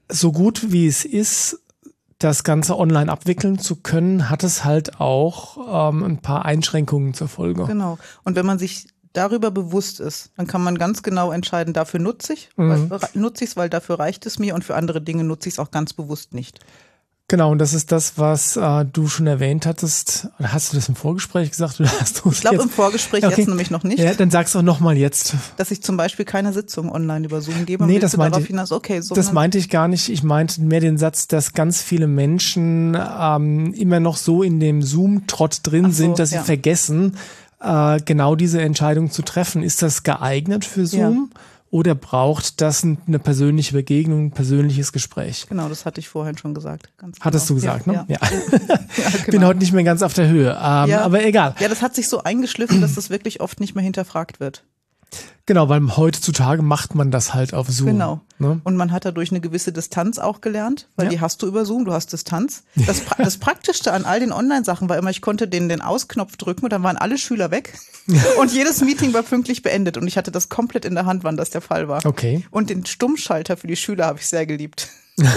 so 0.09 0.31
gut 0.31 0.71
wie 0.71 0.87
es 0.87 1.03
ist, 1.03 1.59
das 2.19 2.43
Ganze 2.43 2.77
online 2.77 3.11
abwickeln 3.11 3.59
zu 3.59 3.77
können, 3.77 4.29
hat 4.29 4.43
es 4.43 4.63
halt 4.63 4.99
auch 4.99 5.89
ähm, 5.91 6.03
ein 6.03 6.17
paar 6.19 6.45
Einschränkungen 6.45 7.13
zur 7.13 7.27
Folge. 7.27 7.65
Genau. 7.65 7.97
Und 8.23 8.35
wenn 8.35 8.45
man 8.45 8.59
sich 8.59 8.87
darüber 9.13 9.51
bewusst 9.51 9.99
ist, 9.99 10.31
dann 10.35 10.47
kann 10.47 10.63
man 10.63 10.77
ganz 10.77 11.03
genau 11.03 11.31
entscheiden, 11.31 11.73
dafür 11.73 11.99
nutze 11.99 12.33
ich, 12.33 12.49
mhm. 12.57 12.89
nutze 13.13 13.43
ich 13.43 13.51
es, 13.51 13.57
weil 13.57 13.69
dafür 13.69 13.99
reicht 13.99 14.25
es 14.25 14.39
mir 14.39 14.55
und 14.55 14.63
für 14.63 14.75
andere 14.75 15.01
Dinge 15.01 15.23
nutze 15.23 15.49
ich 15.49 15.55
es 15.55 15.59
auch 15.59 15.71
ganz 15.71 15.93
bewusst 15.93 16.33
nicht. 16.33 16.59
Genau, 17.29 17.51
und 17.51 17.57
das 17.57 17.73
ist 17.73 17.91
das, 17.91 18.17
was 18.17 18.57
äh, 18.57 18.85
du 18.85 19.07
schon 19.07 19.27
erwähnt 19.27 19.65
hattest. 19.65 20.27
Oder 20.37 20.51
hast 20.51 20.71
du 20.71 20.75
das 20.75 20.89
im 20.89 20.95
Vorgespräch 20.95 21.49
gesagt? 21.49 21.79
Oder 21.79 21.89
hast 21.99 22.23
du 22.23 22.29
ich 22.31 22.41
glaube 22.41 22.61
im 22.61 22.69
Vorgespräch 22.69 23.25
okay. 23.25 23.35
jetzt 23.37 23.47
nämlich 23.47 23.71
noch 23.71 23.83
nicht. 23.83 23.99
Ja, 23.99 24.13
dann 24.13 24.29
sag's 24.29 24.55
auch 24.55 24.61
nochmal 24.61 24.97
jetzt. 24.97 25.33
Dass 25.57 25.71
ich 25.71 25.81
zum 25.81 25.95
Beispiel 25.95 26.25
keine 26.25 26.51
Sitzung 26.51 26.91
online 26.91 27.25
über 27.25 27.41
Zoom 27.41 27.65
gebe. 27.65 27.85
Nee, 27.85 27.99
das 27.99 28.17
meinte, 28.17 28.41
hinaus, 28.41 28.71
okay, 28.71 28.99
so 28.99 29.15
das 29.15 29.31
meinte 29.31 29.57
ich 29.57 29.69
gar 29.69 29.87
nicht. 29.87 30.09
Ich 30.09 30.21
meinte 30.21 30.61
mehr 30.61 30.81
den 30.81 30.97
Satz, 30.97 31.27
dass 31.27 31.53
ganz 31.53 31.81
viele 31.81 32.07
Menschen 32.07 32.95
ähm, 32.95 33.73
immer 33.73 34.01
noch 34.01 34.17
so 34.17 34.43
in 34.43 34.59
dem 34.59 34.81
Zoom-Trott 34.81 35.61
drin 35.63 35.85
so, 35.85 35.91
sind, 35.91 36.19
dass 36.19 36.31
ja. 36.31 36.41
sie 36.41 36.45
vergessen, 36.45 37.17
äh, 37.63 37.99
genau 38.03 38.35
diese 38.35 38.61
Entscheidung 38.61 39.11
zu 39.11 39.21
treffen. 39.21 39.63
Ist 39.63 39.81
das 39.81 40.03
geeignet 40.03 40.65
für 40.65 40.85
Zoom? 40.85 41.29
Ja 41.33 41.39
oder 41.73 41.95
braucht 41.95 42.61
das 42.61 42.83
eine 42.83 43.17
persönliche 43.17 43.73
Begegnung, 43.73 44.25
ein 44.25 44.31
persönliches 44.31 44.93
Gespräch? 44.93 45.47
Genau, 45.49 45.69
das 45.69 45.87
hatte 45.87 45.99
ich 45.99 46.07
vorhin 46.07 46.37
schon 46.37 46.53
gesagt. 46.53 46.91
Hattest 47.19 47.47
genau. 47.47 47.47
du 47.47 47.55
gesagt, 47.55 47.87
ja, 47.87 47.93
ne? 47.93 48.05
Ja. 48.09 48.19
ja. 48.21 48.77
ja 49.09 49.09
Bin 49.31 49.43
heute 49.43 49.57
nicht 49.57 49.73
mehr 49.73 49.83
ganz 49.83 50.03
auf 50.03 50.13
der 50.13 50.27
Höhe, 50.27 50.51
ähm, 50.51 50.93
aber 50.93 51.25
egal. 51.25 51.55
Ja, 51.59 51.67
das 51.67 51.81
hat 51.81 51.95
sich 51.95 52.07
so 52.07 52.21
eingeschliffen, 52.21 52.79
dass 52.79 52.93
das 52.93 53.09
wirklich 53.09 53.41
oft 53.41 53.59
nicht 53.59 53.73
mehr 53.73 53.83
hinterfragt 53.83 54.39
wird. 54.39 54.63
Genau, 55.45 55.67
weil 55.67 55.81
heutzutage 55.97 56.61
macht 56.61 56.95
man 56.95 57.11
das 57.11 57.33
halt 57.33 57.53
auf 57.53 57.67
Zoom. 57.67 57.87
Genau. 57.87 58.21
Ne? 58.39 58.61
Und 58.63 58.77
man 58.77 58.93
hat 58.93 59.03
dadurch 59.03 59.31
eine 59.31 59.41
gewisse 59.41 59.73
Distanz 59.73 60.17
auch 60.17 60.39
gelernt, 60.39 60.87
weil 60.95 61.07
ja. 61.07 61.11
die 61.11 61.21
hast 61.21 61.41
du 61.41 61.47
über 61.47 61.65
Zoom, 61.65 61.83
du 61.83 61.91
hast 61.91 62.13
Distanz. 62.13 62.63
Das, 62.85 63.01
das 63.17 63.37
Praktischste 63.37 63.91
an 63.93 64.05
all 64.05 64.19
den 64.19 64.31
Online-Sachen 64.31 64.89
war 64.89 64.97
immer, 64.97 65.09
ich 65.09 65.21
konnte 65.21 65.47
den, 65.47 65.69
den 65.69 65.81
Ausknopf 65.81 66.37
drücken 66.37 66.65
und 66.65 66.71
dann 66.71 66.83
waren 66.83 66.97
alle 66.97 67.17
Schüler 67.17 67.51
weg. 67.51 67.77
und 68.39 68.53
jedes 68.53 68.81
Meeting 68.81 69.13
war 69.13 69.23
pünktlich 69.23 69.61
beendet 69.63 69.97
und 69.97 70.07
ich 70.07 70.17
hatte 70.17 70.31
das 70.31 70.49
komplett 70.49 70.85
in 70.85 70.95
der 70.95 71.05
Hand, 71.05 71.23
wann 71.23 71.37
das 71.37 71.49
der 71.49 71.61
Fall 71.61 71.87
war. 71.87 72.05
Okay. 72.05 72.45
Und 72.51 72.69
den 72.69 72.85
Stummschalter 72.85 73.57
für 73.57 73.67
die 73.67 73.75
Schüler 73.75 74.05
habe 74.05 74.19
ich 74.19 74.27
sehr 74.27 74.45
geliebt. 74.45 74.89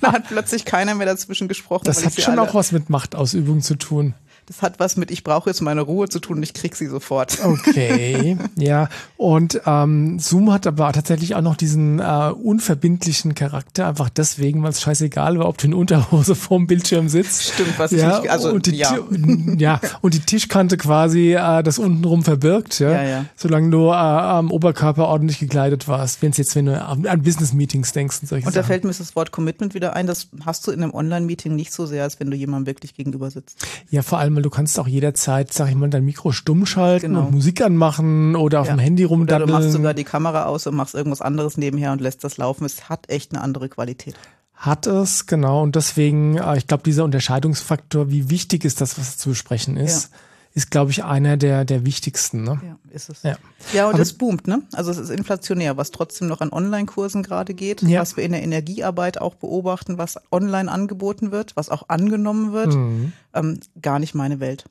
da 0.00 0.12
hat 0.12 0.28
plötzlich 0.28 0.64
keiner 0.64 0.94
mehr 0.94 1.06
dazwischen 1.06 1.48
gesprochen. 1.48 1.84
Das 1.84 2.04
hat 2.04 2.20
schon 2.20 2.38
auch 2.38 2.54
was 2.54 2.72
mit 2.72 2.90
Machtausübung 2.90 3.60
zu 3.60 3.76
tun. 3.76 4.14
Das 4.46 4.62
hat 4.62 4.78
was 4.78 4.96
mit, 4.96 5.10
ich 5.10 5.24
brauche 5.24 5.50
jetzt 5.50 5.60
meine 5.60 5.80
Ruhe 5.80 6.08
zu 6.08 6.20
tun 6.20 6.36
und 6.36 6.42
ich 6.44 6.54
krieg 6.54 6.76
sie 6.76 6.86
sofort. 6.86 7.38
Okay, 7.46 8.36
ja. 8.56 8.88
Und 9.16 9.60
ähm, 9.66 10.18
Zoom 10.18 10.52
hat 10.52 10.66
aber 10.66 10.92
tatsächlich 10.92 11.34
auch 11.34 11.40
noch 11.40 11.56
diesen 11.56 12.00
äh, 12.00 12.30
unverbindlichen 12.30 13.34
Charakter, 13.34 13.88
einfach 13.88 14.08
deswegen, 14.10 14.62
weil 14.62 14.70
es 14.70 14.80
scheißegal 14.80 15.38
war, 15.38 15.48
ob 15.48 15.58
du 15.58 15.68
in 15.68 15.74
Unterhose 15.74 16.34
vorm 16.34 16.66
Bildschirm 16.66 17.08
sitzt. 17.08 17.54
Stimmt, 17.54 17.78
was 17.78 17.92
ja, 17.92 18.22
ich 18.22 18.30
also 18.30 18.50
und 18.50 18.66
die, 18.66 18.76
ja. 18.76 18.98
ja, 19.58 19.80
und 20.00 20.14
die 20.14 20.20
Tischkante 20.20 20.76
quasi 20.76 21.34
äh, 21.34 21.62
das 21.62 21.78
untenrum 21.78 22.24
verbirgt, 22.24 22.78
ja. 22.78 22.90
ja, 22.90 23.02
ja. 23.02 23.24
Solange 23.36 23.70
du 23.70 23.86
äh, 23.86 23.92
am 23.92 24.50
Oberkörper 24.50 25.06
ordentlich 25.06 25.38
gekleidet 25.38 25.88
warst, 25.88 26.22
wenn 26.22 26.30
es 26.30 26.36
jetzt, 26.36 26.56
wenn 26.56 26.66
du 26.66 26.80
an 26.80 27.22
Business-Meetings 27.22 27.92
denkst 27.92 28.18
und 28.22 28.28
solche 28.28 28.46
Und 28.46 28.54
da 28.54 28.60
Sachen. 28.60 28.68
fällt 28.68 28.84
mir 28.84 28.92
das 28.92 29.16
Wort 29.16 29.32
Commitment 29.32 29.74
wieder 29.74 29.94
ein, 29.94 30.06
das 30.06 30.28
hast 30.44 30.66
du 30.66 30.72
in 30.72 30.82
einem 30.82 30.94
Online-Meeting 30.94 31.54
nicht 31.54 31.72
so 31.72 31.86
sehr, 31.86 32.02
als 32.02 32.20
wenn 32.20 32.30
du 32.30 32.36
jemandem 32.36 32.66
wirklich 32.66 32.94
gegenüber 32.94 33.30
sitzt. 33.30 33.64
Ja, 33.90 34.02
vor 34.02 34.18
allem 34.18 34.35
weil 34.36 34.42
du 34.42 34.50
kannst 34.50 34.78
auch 34.78 34.86
jederzeit, 34.86 35.52
sag 35.52 35.68
ich 35.68 35.74
mal, 35.74 35.90
dein 35.90 36.04
Mikro 36.04 36.30
stumm 36.30 36.66
schalten 36.66 37.08
genau. 37.08 37.26
und 37.26 37.32
Musik 37.32 37.60
anmachen 37.62 38.36
oder 38.36 38.60
auf 38.60 38.68
ja. 38.68 38.74
dem 38.74 38.78
Handy 38.78 39.04
rumdaddeln. 39.04 39.50
Oder 39.50 39.58
du 39.58 39.64
machst 39.64 39.72
sogar 39.76 39.94
die 39.94 40.04
Kamera 40.04 40.44
aus 40.44 40.66
und 40.66 40.76
machst 40.76 40.94
irgendwas 40.94 41.22
anderes 41.22 41.56
nebenher 41.56 41.92
und 41.92 42.00
lässt 42.00 42.22
das 42.22 42.36
laufen. 42.36 42.64
Es 42.64 42.88
hat 42.88 43.08
echt 43.10 43.32
eine 43.32 43.42
andere 43.42 43.68
Qualität. 43.68 44.14
Hat 44.54 44.86
es, 44.86 45.26
genau. 45.26 45.62
Und 45.62 45.76
deswegen, 45.76 46.36
äh, 46.36 46.56
ich 46.56 46.66
glaube, 46.66 46.82
dieser 46.84 47.04
Unterscheidungsfaktor, 47.04 48.10
wie 48.10 48.30
wichtig 48.30 48.64
ist 48.64 48.80
das, 48.80 48.98
was 48.98 49.18
zu 49.18 49.30
besprechen 49.30 49.76
ist, 49.76 50.12
ja 50.12 50.18
ist, 50.56 50.70
glaube 50.70 50.90
ich, 50.90 51.04
einer 51.04 51.36
der, 51.36 51.66
der 51.66 51.84
wichtigsten. 51.84 52.42
Ne? 52.42 52.58
Ja, 52.64 52.78
ist 52.90 53.10
es. 53.10 53.22
Ja, 53.22 53.36
ja 53.74 53.86
und 53.88 53.94
Aber 53.94 54.02
es 54.02 54.14
boomt, 54.14 54.48
ne? 54.48 54.62
Also 54.72 54.90
es 54.90 54.96
ist 54.96 55.10
inflationär, 55.10 55.76
was 55.76 55.90
trotzdem 55.90 56.28
noch 56.28 56.40
an 56.40 56.50
Online-Kursen 56.50 57.22
gerade 57.22 57.52
geht, 57.52 57.82
ja. 57.82 58.00
was 58.00 58.16
wir 58.16 58.24
in 58.24 58.32
der 58.32 58.42
Energiearbeit 58.42 59.20
auch 59.20 59.34
beobachten, 59.34 59.98
was 59.98 60.16
online 60.32 60.72
angeboten 60.72 61.30
wird, 61.30 61.56
was 61.56 61.68
auch 61.68 61.90
angenommen 61.90 62.54
wird. 62.54 62.74
Mhm. 62.74 63.12
Ähm, 63.34 63.60
gar 63.82 63.98
nicht 63.98 64.14
meine 64.14 64.40
Welt. 64.40 64.64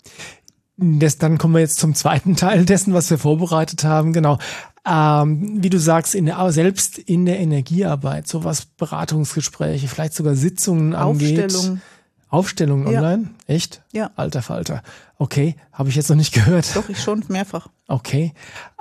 das, 0.77 1.19
dann 1.19 1.37
kommen 1.37 1.53
wir 1.53 1.61
jetzt 1.61 1.77
zum 1.77 1.93
zweiten 1.93 2.35
Teil 2.35 2.65
dessen, 2.65 2.95
was 2.95 3.11
wir 3.11 3.19
vorbereitet 3.19 3.83
haben. 3.83 4.11
Genau. 4.11 4.39
Ähm, 4.87 5.61
wie 5.61 5.69
du 5.69 5.79
sagst, 5.79 6.15
in 6.15 6.25
der, 6.25 6.51
selbst 6.51 6.97
in 6.97 7.27
der 7.27 7.39
Energiearbeit, 7.39 8.27
so 8.27 8.43
was 8.43 8.65
Beratungsgespräche, 8.65 9.87
vielleicht 9.87 10.15
sogar 10.15 10.33
Sitzungen 10.33 10.95
angeht. 10.95 11.45
Aufstellung. 11.45 11.81
Aufstellungen 12.29 12.91
Ja. 12.91 12.99
online? 12.99 13.29
Echt? 13.45 13.83
Ja. 13.91 14.09
Alter 14.15 14.41
Falter. 14.41 14.81
Okay, 15.17 15.55
habe 15.71 15.89
ich 15.89 15.95
jetzt 15.95 16.09
noch 16.09 16.15
nicht 16.15 16.33
gehört. 16.33 16.75
Doch, 16.75 16.89
ich 16.89 17.01
schon 17.01 17.23
mehrfach. 17.29 17.67
Okay. 17.87 18.33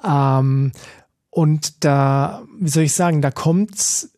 Ähm, 0.03 0.73
und 1.31 1.85
da, 1.85 2.43
wie 2.59 2.69
soll 2.69 2.85
ich 2.85 2.95
sagen, 2.95 3.23
da 3.23 3.31
kommt 3.31 4.09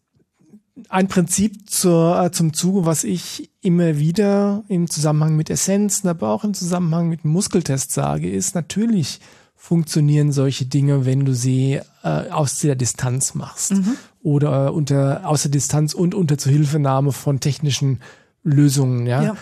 ein 0.88 1.08
Prinzip 1.08 1.70
zur, 1.70 2.22
äh, 2.22 2.30
zum 2.30 2.52
Zuge, 2.52 2.84
was 2.84 3.04
ich 3.04 3.50
immer 3.62 3.98
wieder 3.98 4.64
im 4.68 4.88
Zusammenhang 4.88 5.36
mit 5.36 5.50
Essenzen, 5.50 6.08
aber 6.08 6.30
auch 6.30 6.44
im 6.44 6.54
Zusammenhang 6.54 7.08
mit 7.08 7.24
dem 7.24 7.30
Muskeltest 7.32 7.92
sage, 7.92 8.30
ist 8.30 8.54
natürlich 8.54 9.20
funktionieren 9.54 10.32
solche 10.32 10.66
Dinge, 10.66 11.06
wenn 11.06 11.24
du 11.24 11.34
sie 11.34 11.80
äh, 12.04 12.08
aus 12.30 12.60
der 12.60 12.76
Distanz 12.76 13.34
machst 13.34 13.74
oder 14.22 14.66
äh, 14.66 14.70
unter 14.70 15.26
aus 15.26 15.42
der 15.42 15.50
Distanz 15.50 15.94
und 15.94 16.14
unter 16.14 16.38
Zuhilfenahme 16.38 17.12
von 17.12 17.40
technischen 17.40 18.00
Lösungen, 18.44 19.06
ja. 19.06 19.22
Ja. 19.22 19.36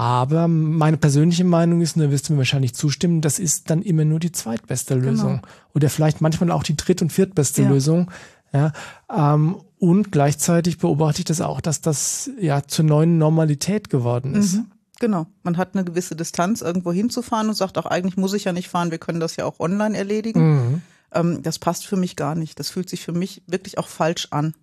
Aber 0.00 0.48
meine 0.48 0.96
persönliche 0.96 1.44
Meinung 1.44 1.82
ist, 1.82 1.94
und 1.94 2.02
da 2.02 2.10
wirst 2.10 2.26
du 2.26 2.32
mir 2.32 2.38
wahrscheinlich 2.38 2.74
zustimmen, 2.74 3.20
das 3.20 3.38
ist 3.38 3.68
dann 3.68 3.82
immer 3.82 4.06
nur 4.06 4.18
die 4.18 4.32
zweitbeste 4.32 4.94
Lösung. 4.94 5.42
Oder 5.74 5.90
vielleicht 5.90 6.22
manchmal 6.22 6.52
auch 6.52 6.62
die 6.62 6.74
dritt- 6.74 7.02
und 7.02 7.12
viertbeste 7.12 7.64
Ja. 7.64 7.68
Lösung. 7.68 8.10
Ja, 8.50 8.72
ähm, 9.14 9.56
und 9.78 10.10
gleichzeitig 10.10 10.78
beobachte 10.78 11.18
ich 11.18 11.26
das 11.26 11.42
auch, 11.42 11.60
dass 11.60 11.82
das 11.82 12.30
ja 12.40 12.62
zur 12.66 12.86
neuen 12.86 13.18
Normalität 13.18 13.90
geworden 13.90 14.34
ist. 14.34 14.54
Mhm. 14.54 14.70
Genau. 15.00 15.26
Man 15.42 15.58
hat 15.58 15.74
eine 15.74 15.84
gewisse 15.84 16.16
Distanz, 16.16 16.62
irgendwo 16.62 16.92
hinzufahren 16.92 17.48
und 17.48 17.54
sagt 17.54 17.76
auch, 17.76 17.84
eigentlich 17.84 18.16
muss 18.16 18.32
ich 18.32 18.44
ja 18.44 18.54
nicht 18.54 18.70
fahren, 18.70 18.90
wir 18.90 18.98
können 18.98 19.20
das 19.20 19.36
ja 19.36 19.44
auch 19.44 19.60
online 19.60 19.98
erledigen. 19.98 20.54
Mhm. 20.54 20.82
Ähm, 21.12 21.42
das 21.42 21.58
passt 21.58 21.86
für 21.86 21.96
mich 21.96 22.16
gar 22.16 22.34
nicht. 22.34 22.58
Das 22.58 22.70
fühlt 22.70 22.88
sich 22.88 23.04
für 23.04 23.12
mich 23.12 23.42
wirklich 23.46 23.76
auch 23.76 23.88
falsch 23.88 24.28
an. 24.30 24.54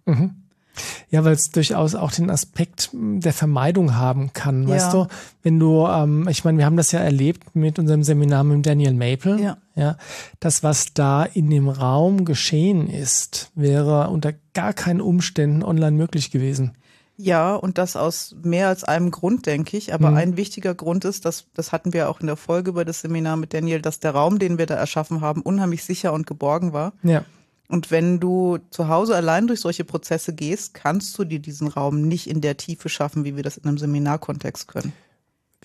Ja, 1.09 1.23
weil 1.23 1.33
es 1.33 1.51
durchaus 1.51 1.95
auch 1.95 2.11
den 2.11 2.29
Aspekt 2.29 2.89
m, 2.93 3.19
der 3.19 3.33
Vermeidung 3.33 3.95
haben 3.95 4.33
kann, 4.33 4.67
weißt 4.67 4.93
du? 4.93 5.07
Wenn 5.43 5.59
du, 5.59 5.85
ähm, 5.87 6.27
ich 6.29 6.43
meine, 6.43 6.57
wir 6.57 6.65
haben 6.65 6.77
das 6.77 6.91
ja 6.91 6.99
erlebt 6.99 7.55
mit 7.55 7.79
unserem 7.79 8.03
Seminar 8.03 8.43
mit 8.43 8.65
Daniel 8.65 8.93
Maple, 8.93 9.41
Ja. 9.41 9.57
ja, 9.75 9.97
das, 10.39 10.63
was 10.63 10.93
da 10.93 11.23
in 11.23 11.49
dem 11.49 11.69
Raum 11.69 12.25
geschehen 12.25 12.89
ist, 12.89 13.51
wäre 13.55 14.09
unter 14.09 14.33
gar 14.53 14.73
keinen 14.73 15.01
Umständen 15.01 15.63
online 15.63 15.95
möglich 15.97 16.31
gewesen. 16.31 16.73
Ja, 17.19 17.55
und 17.55 17.79
das 17.79 17.95
aus 17.95 18.35
mehr 18.43 18.67
als 18.67 18.83
einem 18.83 19.09
Grund, 19.09 19.47
denke 19.47 19.75
ich. 19.75 19.91
Aber 19.91 20.09
ein 20.09 20.37
wichtiger 20.37 20.75
Grund 20.75 21.03
ist, 21.03 21.25
dass, 21.25 21.45
das 21.55 21.71
hatten 21.71 21.91
wir 21.91 22.09
auch 22.09 22.19
in 22.19 22.27
der 22.27 22.35
Folge 22.35 22.69
über 22.69 22.85
das 22.85 23.01
Seminar 23.01 23.37
mit 23.37 23.55
Daniel, 23.55 23.81
dass 23.81 23.99
der 23.99 24.11
Raum, 24.11 24.37
den 24.37 24.59
wir 24.59 24.67
da 24.67 24.75
erschaffen 24.75 25.21
haben, 25.21 25.41
unheimlich 25.41 25.83
sicher 25.83 26.13
und 26.13 26.27
geborgen 26.27 26.73
war. 26.73 26.93
Ja. 27.01 27.23
Und 27.69 27.91
wenn 27.91 28.19
du 28.19 28.59
zu 28.69 28.87
Hause 28.87 29.15
allein 29.15 29.47
durch 29.47 29.59
solche 29.59 29.83
Prozesse 29.83 30.33
gehst, 30.33 30.73
kannst 30.73 31.17
du 31.19 31.25
dir 31.25 31.39
diesen 31.39 31.67
Raum 31.67 32.01
nicht 32.07 32.27
in 32.29 32.39
der 32.41 32.55
Tiefe 32.57 32.87
schaffen, 32.89 33.25
wie 33.25 33.35
wir 33.35 33.43
das 33.43 33.57
in 33.57 33.65
einem 33.67 33.77
Seminarkontext 33.77 34.67
können. 34.67 34.93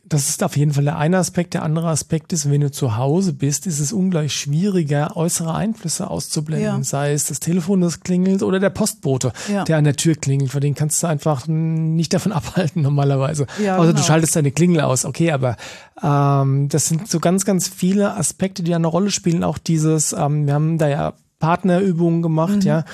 Das 0.05 0.29
ist 0.29 0.43
auf 0.43 0.57
jeden 0.57 0.73
Fall 0.73 0.83
der 0.83 0.99
eine 0.99 1.19
Aspekt. 1.19 1.55
Der 1.55 1.63
andere 1.63 1.89
Aspekt 1.89 2.33
ist, 2.33 2.51
wenn 2.51 2.61
du 2.61 2.73
zu 2.73 2.97
Hause 2.97 3.33
bist, 3.33 3.69
ist 3.69 3.79
es 3.79 3.93
ungleich 3.93 4.35
schwieriger, 4.35 5.17
äußere 5.17 5.55
Einflüsse 5.55 6.11
auszublenden. 6.11 6.79
Ja. 6.79 6.83
Sei 6.83 7.13
es 7.13 7.27
das 7.27 7.39
Telefon, 7.39 7.83
das 7.83 8.01
klingelt 8.01 8.43
oder 8.43 8.59
der 8.59 8.71
Postbote, 8.71 9.33
Ja. 9.49 9.63
der 9.63 9.77
an 9.77 9.85
der 9.85 9.95
Tür 9.95 10.17
klingelt. 10.17 10.51
Für 10.51 10.59
den 10.59 10.75
kannst 10.75 11.01
du 11.05 11.07
einfach 11.07 11.47
nicht 11.47 12.13
davon 12.13 12.33
abhalten 12.33 12.83
normalerweise. 12.83 13.47
Ja, 13.63 13.77
Außer 13.77 13.89
du 13.91 13.95
genau. 13.95 14.05
schaltest 14.07 14.35
deine 14.35 14.51
Klingel 14.51 14.81
aus. 14.81 15.05
Okay, 15.05 15.31
aber 15.31 15.57
ähm, 16.03 16.69
das 16.69 16.89
sind 16.89 17.09
so 17.09 17.21
ganz, 17.21 17.45
ganz 17.45 17.69
viele 17.69 18.17
Aspekte, 18.17 18.65
die 18.65 18.75
eine 18.75 18.89
Rolle 18.89 19.13
spielen. 19.13 19.45
Auch 19.45 19.59
dieses, 19.59 20.13
ähm, 20.13 20.47
wir 20.47 20.55
haben 20.55 20.79
da 20.79 20.89
ja 20.89 21.13
Partnerübungen 21.43 22.23
gemacht, 22.23 22.55
Mhm. 22.57 22.61
ja. 22.63 22.85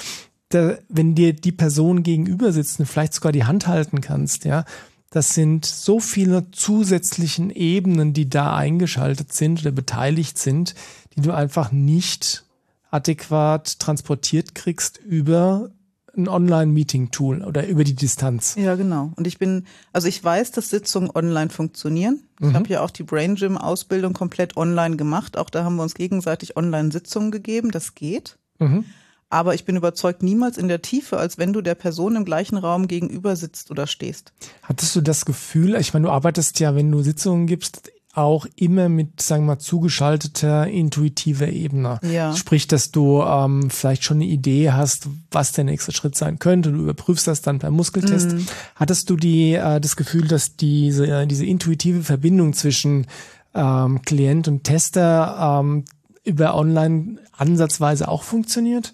Da, 0.49 0.79
wenn 0.89 1.15
dir 1.15 1.35
die 1.35 1.53
Person 1.53 2.03
gegenüber 2.03 2.53
sitzt 2.53 2.81
und 2.81 2.87
vielleicht 2.87 3.13
sogar 3.13 3.33
die 3.33 3.45
Hand 3.45 3.67
halten 3.67 4.01
kannst, 4.01 4.47
ja, 4.47 4.65
das 5.11 5.35
sind 5.35 5.67
so 5.67 6.01
viele 6.01 6.51
zusätzlichen 6.51 7.51
Ebenen, 7.51 8.15
die 8.15 8.31
da 8.31 8.57
eingeschaltet 8.57 9.35
sind 9.35 9.61
oder 9.61 9.73
beteiligt 9.73 10.39
sind, 10.39 10.75
die 11.15 11.21
du 11.21 11.33
einfach 11.33 11.71
nicht 11.73 12.45
adäquat 12.91 13.79
transportiert 13.79 14.55
kriegst 14.55 14.97
über 14.97 15.71
ein 16.17 16.29
Online-Meeting-Tool 16.29 17.43
oder 17.43 17.67
über 17.67 17.85
die 17.85 17.95
Distanz. 17.95 18.55
Ja, 18.57 18.75
genau. 18.75 19.13
Und 19.17 19.27
ich 19.27 19.39
bin, 19.39 19.67
also 19.93 20.09
ich 20.09 20.23
weiß, 20.23 20.53
dass 20.53 20.71
Sitzungen 20.71 21.11
online 21.15 21.51
funktionieren. 21.51 22.23
Ich 22.41 22.55
habe 22.55 22.69
ja 22.69 22.83
auch 22.83 22.91
die 22.91 23.03
Brain 23.03 23.35
Gym 23.35 23.59
Ausbildung 23.59 24.13
komplett 24.13 24.57
online 24.57 24.97
gemacht. 24.97 25.37
Auch 25.37 25.51
da 25.51 25.65
haben 25.65 25.77
wir 25.77 25.83
uns 25.83 25.95
gegenseitig 25.95 26.57
online 26.57 26.93
Sitzungen 26.93 27.31
gegeben. 27.31 27.71
Das 27.71 27.95
geht. 27.95 28.39
Mhm. 28.59 28.85
Aber 29.31 29.55
ich 29.55 29.65
bin 29.65 29.77
überzeugt 29.77 30.23
niemals 30.23 30.57
in 30.57 30.69
der 30.69 30.81
Tiefe, 30.81 31.19
als 31.19 31.37
wenn 31.37 31.53
du 31.53 31.61
der 31.61 31.75
Person 31.75 32.17
im 32.17 32.25
gleichen 32.25 32.57
Raum 32.57 32.89
gegenüber 32.89 33.37
sitzt 33.37 33.71
oder 33.71 33.87
stehst. 33.87 34.33
Hattest 34.63 34.97
du 34.97 35.03
das 35.03 35.27
Gefühl, 35.27 35.75
ich 35.75 35.93
meine, 35.93 36.07
du 36.07 36.13
arbeitest 36.13 36.61
ja, 36.61 36.75
wenn 36.75 36.91
du 36.91 37.03
Sitzungen 37.03 37.47
gibst, 37.47 37.91
auch 38.19 38.47
immer 38.57 38.89
mit, 38.89 39.21
sagen 39.21 39.45
wir 39.45 39.55
mal, 39.55 39.59
zugeschalteter 39.59 40.67
intuitiver 40.67 41.49
Ebene. 41.49 42.01
Ja. 42.03 42.35
Sprich, 42.35 42.67
dass 42.67 42.91
du 42.91 43.23
ähm, 43.23 43.71
vielleicht 43.71 44.05
schon 44.05 44.19
eine 44.19 44.27
Idee 44.27 44.73
hast, 44.73 45.09
was 45.31 45.53
der 45.53 45.65
nächste 45.65 45.93
Schritt 45.93 46.17
sein 46.17 46.39
könnte. 46.39 46.73
Du 46.73 46.81
überprüfst 46.81 47.27
das 47.27 47.43
dann 47.43 47.59
beim 47.59 47.75
Muskeltest. 47.75 48.33
Mhm. 48.33 48.47
Hattest 48.75 49.09
du 49.11 49.17
die, 49.17 49.55
äh, 49.55 49.81
das 49.81 49.97
Gefühl, 49.97 50.27
dass 50.27 50.57
diese, 50.57 51.07
äh, 51.07 51.27
diese 51.27 51.47
intuitive 51.47 52.03
Verbindung 52.03 52.53
zwischen 52.53 53.07
ähm, 53.55 54.03
Klient 54.03 54.49
und 54.49 54.65
Tester 54.65 55.61
ähm, 55.61 55.85
über 56.25 56.55
online 56.55 57.19
ansatzweise 57.37 58.09
auch 58.09 58.23
funktioniert? 58.23 58.93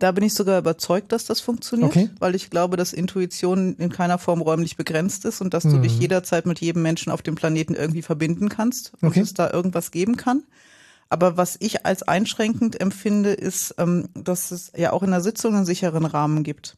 Da 0.00 0.10
bin 0.12 0.24
ich 0.24 0.34
sogar 0.34 0.58
überzeugt, 0.58 1.12
dass 1.12 1.26
das 1.26 1.40
funktioniert, 1.40 1.90
Okay. 1.90 2.10
weil 2.18 2.34
ich 2.34 2.50
glaube, 2.50 2.76
dass 2.76 2.92
Intuition 2.92 3.76
in 3.76 3.90
keiner 3.90 4.18
Form 4.18 4.40
räumlich 4.40 4.76
begrenzt 4.76 5.24
ist 5.26 5.40
und 5.40 5.54
dass 5.54 5.62
du 5.64 5.78
dich 5.78 5.98
jederzeit 6.00 6.46
mit 6.46 6.60
jedem 6.60 6.82
Menschen 6.82 7.12
auf 7.12 7.22
dem 7.22 7.34
Planeten 7.36 7.74
irgendwie 7.74 8.02
verbinden 8.02 8.48
kannst 8.48 8.94
und 9.00 9.08
Okay. 9.10 9.20
es 9.20 9.34
da 9.34 9.50
irgendwas 9.52 9.90
geben 9.90 10.16
kann. 10.16 10.42
Aber 11.10 11.36
was 11.36 11.56
ich 11.60 11.84
als 11.84 12.02
einschränkend 12.02 12.80
empfinde, 12.80 13.32
ist, 13.32 13.74
ähm, 13.78 14.08
dass 14.14 14.50
es 14.52 14.72
ja 14.76 14.92
auch 14.92 15.02
in 15.02 15.10
der 15.10 15.20
Sitzung 15.20 15.54
einen 15.54 15.64
sicheren 15.66 16.06
Rahmen 16.06 16.44
gibt. 16.44 16.76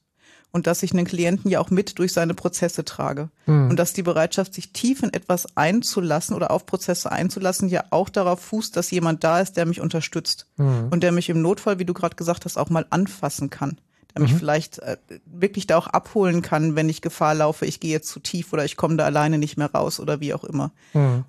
Und 0.52 0.66
dass 0.66 0.82
ich 0.82 0.92
einen 0.92 1.06
Klienten 1.06 1.50
ja 1.50 1.60
auch 1.60 1.70
mit 1.70 1.98
durch 1.98 2.12
seine 2.12 2.34
Prozesse 2.34 2.84
trage. 2.84 3.30
Und 3.70 3.76
dass 3.76 3.94
die 3.94 4.02
Bereitschaft, 4.02 4.52
sich 4.52 4.72
tief 4.72 5.02
in 5.02 5.12
etwas 5.12 5.56
einzulassen 5.56 6.36
oder 6.36 6.50
auf 6.50 6.66
Prozesse 6.66 7.10
einzulassen, 7.10 7.68
ja 7.68 7.84
auch 7.90 8.10
darauf 8.10 8.40
fußt, 8.40 8.76
dass 8.76 8.90
jemand 8.90 9.24
da 9.24 9.40
ist, 9.40 9.56
der 9.56 9.64
mich 9.66 9.80
unterstützt. 9.80 10.46
Und 10.90 11.02
der 11.02 11.12
mich 11.12 11.28
im 11.30 11.40
Notfall, 11.42 11.78
wie 11.78 11.86
du 11.86 11.94
gerade 11.94 12.16
gesagt 12.16 12.44
hast, 12.44 12.58
auch 12.58 12.68
mal 12.70 12.86
anfassen 12.90 13.48
kann. 13.50 13.78
Der 14.14 14.22
mich 14.22 14.34
vielleicht 14.34 14.78
äh, 14.80 14.96
wirklich 15.26 15.66
da 15.66 15.76
auch 15.78 15.86
abholen 15.86 16.42
kann, 16.42 16.76
wenn 16.76 16.88
ich 16.88 17.00
Gefahr 17.00 17.34
laufe, 17.34 17.66
ich 17.66 17.80
gehe 17.80 17.92
jetzt 17.92 18.08
zu 18.08 18.20
tief 18.20 18.52
oder 18.52 18.64
ich 18.64 18.76
komme 18.76 18.96
da 18.96 19.04
alleine 19.04 19.38
nicht 19.38 19.56
mehr 19.56 19.70
raus 19.72 20.00
oder 20.00 20.20
wie 20.20 20.34
auch 20.34 20.44
immer. 20.44 20.72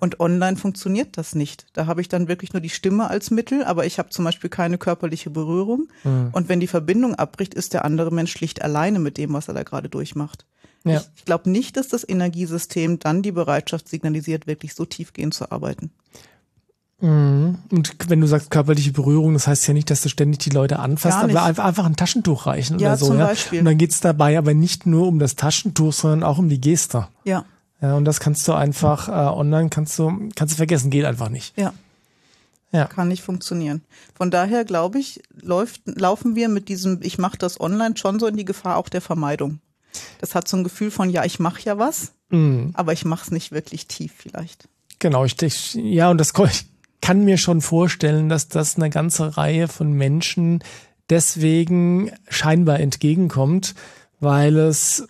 Und 0.00 0.20
online 0.20 0.56
funktioniert 0.56 1.16
das 1.16 1.34
nicht. 1.34 1.66
Da 1.72 1.86
habe 1.86 2.00
ich 2.00 2.08
dann 2.08 2.28
wirklich 2.28 2.52
nur 2.52 2.60
die 2.60 2.68
Stimme 2.70 3.08
als 3.08 3.30
Mittel, 3.30 3.64
aber 3.64 3.86
ich 3.86 3.98
habe 3.98 4.10
zum 4.10 4.24
Beispiel 4.24 4.50
keine 4.50 4.78
körperliche 4.78 5.30
Berührung. 5.30 5.88
Und 6.32 6.48
wenn 6.48 6.60
die 6.60 6.66
Verbindung 6.66 7.14
abbricht, 7.14 7.54
ist 7.54 7.72
der 7.72 7.84
andere 7.84 8.10
Mensch 8.10 8.32
schlicht 8.32 8.62
alleine 8.62 8.98
mit 8.98 9.16
dem, 9.18 9.32
was 9.32 9.48
er 9.48 9.54
da 9.54 9.62
gerade 9.62 9.88
durchmacht. 9.88 10.46
Ja. 10.84 10.98
Ich, 10.98 11.08
ich 11.16 11.24
glaube 11.24 11.50
nicht, 11.50 11.76
dass 11.76 11.88
das 11.88 12.06
Energiesystem 12.06 12.98
dann 12.98 13.22
die 13.22 13.32
Bereitschaft 13.32 13.88
signalisiert, 13.88 14.46
wirklich 14.46 14.74
so 14.74 14.84
tiefgehend 14.84 15.34
zu 15.34 15.50
arbeiten. 15.50 15.90
Mhm. 17.00 17.58
Und 17.70 17.96
wenn 18.08 18.20
du 18.20 18.26
sagst 18.26 18.50
körperliche 18.50 18.92
Berührung, 18.92 19.34
das 19.34 19.46
heißt 19.46 19.66
ja 19.66 19.74
nicht, 19.74 19.90
dass 19.90 20.00
du 20.02 20.08
ständig 20.08 20.38
die 20.38 20.50
Leute 20.50 20.78
anfasst, 20.78 21.18
aber 21.18 21.42
einfach, 21.42 21.84
ein 21.84 21.96
Taschentuch 21.96 22.46
reichen 22.46 22.78
Ja, 22.78 22.90
oder 22.90 22.96
so. 22.96 23.06
zum 23.08 23.18
ja? 23.18 23.26
Beispiel. 23.26 23.58
Und 23.60 23.64
dann 23.66 23.78
geht's 23.78 24.00
dabei 24.00 24.38
aber 24.38 24.54
nicht 24.54 24.86
nur 24.86 25.06
um 25.08 25.18
das 25.18 25.34
Taschentuch, 25.36 25.92
sondern 25.92 26.22
auch 26.22 26.38
um 26.38 26.48
die 26.48 26.60
Geste. 26.60 27.08
Ja, 27.24 27.44
Ja, 27.82 27.94
und 27.96 28.04
das 28.04 28.20
kannst 28.20 28.46
du 28.48 28.52
einfach 28.54 29.08
äh, 29.08 29.12
online 29.12 29.68
kannst 29.70 29.98
du 29.98 30.30
kannst 30.34 30.54
du 30.54 30.56
vergessen, 30.56 30.90
geht 30.90 31.04
einfach 31.04 31.28
nicht. 31.28 31.58
ja. 31.58 31.72
Ja. 32.72 32.86
Kann 32.86 33.06
nicht 33.06 33.22
funktionieren. 33.22 33.82
Von 34.16 34.32
daher 34.32 34.64
glaube 34.64 34.98
ich, 34.98 35.22
läuft, 35.40 35.82
laufen 35.86 36.34
wir 36.34 36.48
mit 36.48 36.68
diesem, 36.68 36.98
ich 37.02 37.18
mache 37.18 37.38
das 37.38 37.60
online 37.60 37.96
schon 37.96 38.18
so 38.18 38.26
in 38.26 38.36
die 38.36 38.44
Gefahr 38.44 38.78
auch 38.78 38.88
der 38.88 39.00
Vermeidung. 39.00 39.60
Das 40.20 40.34
hat 40.34 40.48
so 40.48 40.56
ein 40.56 40.64
Gefühl 40.64 40.90
von, 40.90 41.08
ja, 41.08 41.24
ich 41.24 41.38
mache 41.38 41.62
ja 41.62 41.78
was, 41.78 42.10
Mhm. 42.30 42.70
aber 42.74 42.92
ich 42.92 43.04
mache 43.04 43.22
es 43.26 43.30
nicht 43.30 43.52
wirklich 43.52 43.86
tief 43.86 44.12
vielleicht. 44.16 44.66
Genau, 44.98 45.24
ich, 45.24 45.40
ich 45.40 45.74
ja 45.74 46.10
und 46.10 46.18
das 46.18 46.32
kann 47.04 47.24
mir 47.24 47.36
schon 47.36 47.60
vorstellen, 47.60 48.30
dass 48.30 48.48
das 48.48 48.76
eine 48.76 48.88
ganze 48.88 49.36
Reihe 49.36 49.68
von 49.68 49.92
Menschen 49.92 50.64
deswegen 51.10 52.10
scheinbar 52.30 52.80
entgegenkommt, 52.80 53.74
weil 54.20 54.56
es 54.56 55.06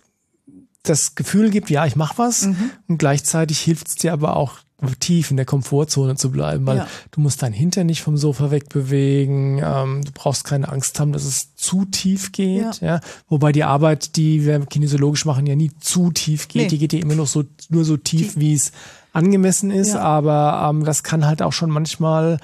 das 0.83 1.15
Gefühl 1.15 1.51
gibt, 1.51 1.69
ja, 1.69 1.85
ich 1.85 1.95
mache 1.95 2.17
was 2.17 2.47
Mhm. 2.47 2.71
und 2.89 2.97
gleichzeitig 2.97 3.61
hilft 3.61 3.87
es 3.87 3.95
dir 3.95 4.11
aber 4.11 4.35
auch 4.35 4.57
tief 4.99 5.31
in 5.31 5.37
der 5.37 5.45
Komfortzone 5.45 6.15
zu 6.15 6.31
bleiben, 6.31 6.65
weil 6.67 6.77
Ja. 6.77 6.87
du 7.11 7.21
musst 7.21 7.41
dein 7.41 7.53
Hintern 7.53 7.87
nicht 7.87 8.01
vom 8.01 8.17
Sofa 8.17 8.51
wegbewegen, 8.51 9.61
ähm, 9.63 10.03
du 10.03 10.11
brauchst 10.13 10.43
keine 10.43 10.69
Angst 10.71 10.99
haben, 10.99 11.13
dass 11.13 11.23
es 11.23 11.55
zu 11.55 11.85
tief 11.85 12.31
geht, 12.31 12.81
ja. 12.81 12.99
Wobei 13.29 13.51
die 13.51 13.63
Arbeit, 13.63 14.15
die 14.17 14.45
wir 14.45 14.59
kinesiologisch 14.65 15.25
machen, 15.25 15.45
ja 15.47 15.55
nie 15.55 15.71
zu 15.79 16.11
tief 16.11 16.47
geht, 16.47 16.63
Nee. 16.63 16.67
die 16.67 16.77
geht 16.77 16.93
ja 16.93 16.99
immer 16.99 17.15
noch 17.15 17.27
so 17.27 17.43
nur 17.69 17.85
so 17.85 17.97
tief, 17.97 18.37
wie 18.37 18.53
es 18.53 18.71
angemessen 19.13 19.71
ist, 19.71 19.93
Ja. 19.93 20.01
aber 20.01 20.69
ähm, 20.69 20.83
das 20.83 21.03
kann 21.03 21.25
halt 21.25 21.41
auch 21.41 21.53
schon 21.53 21.69
manchmal 21.69 22.37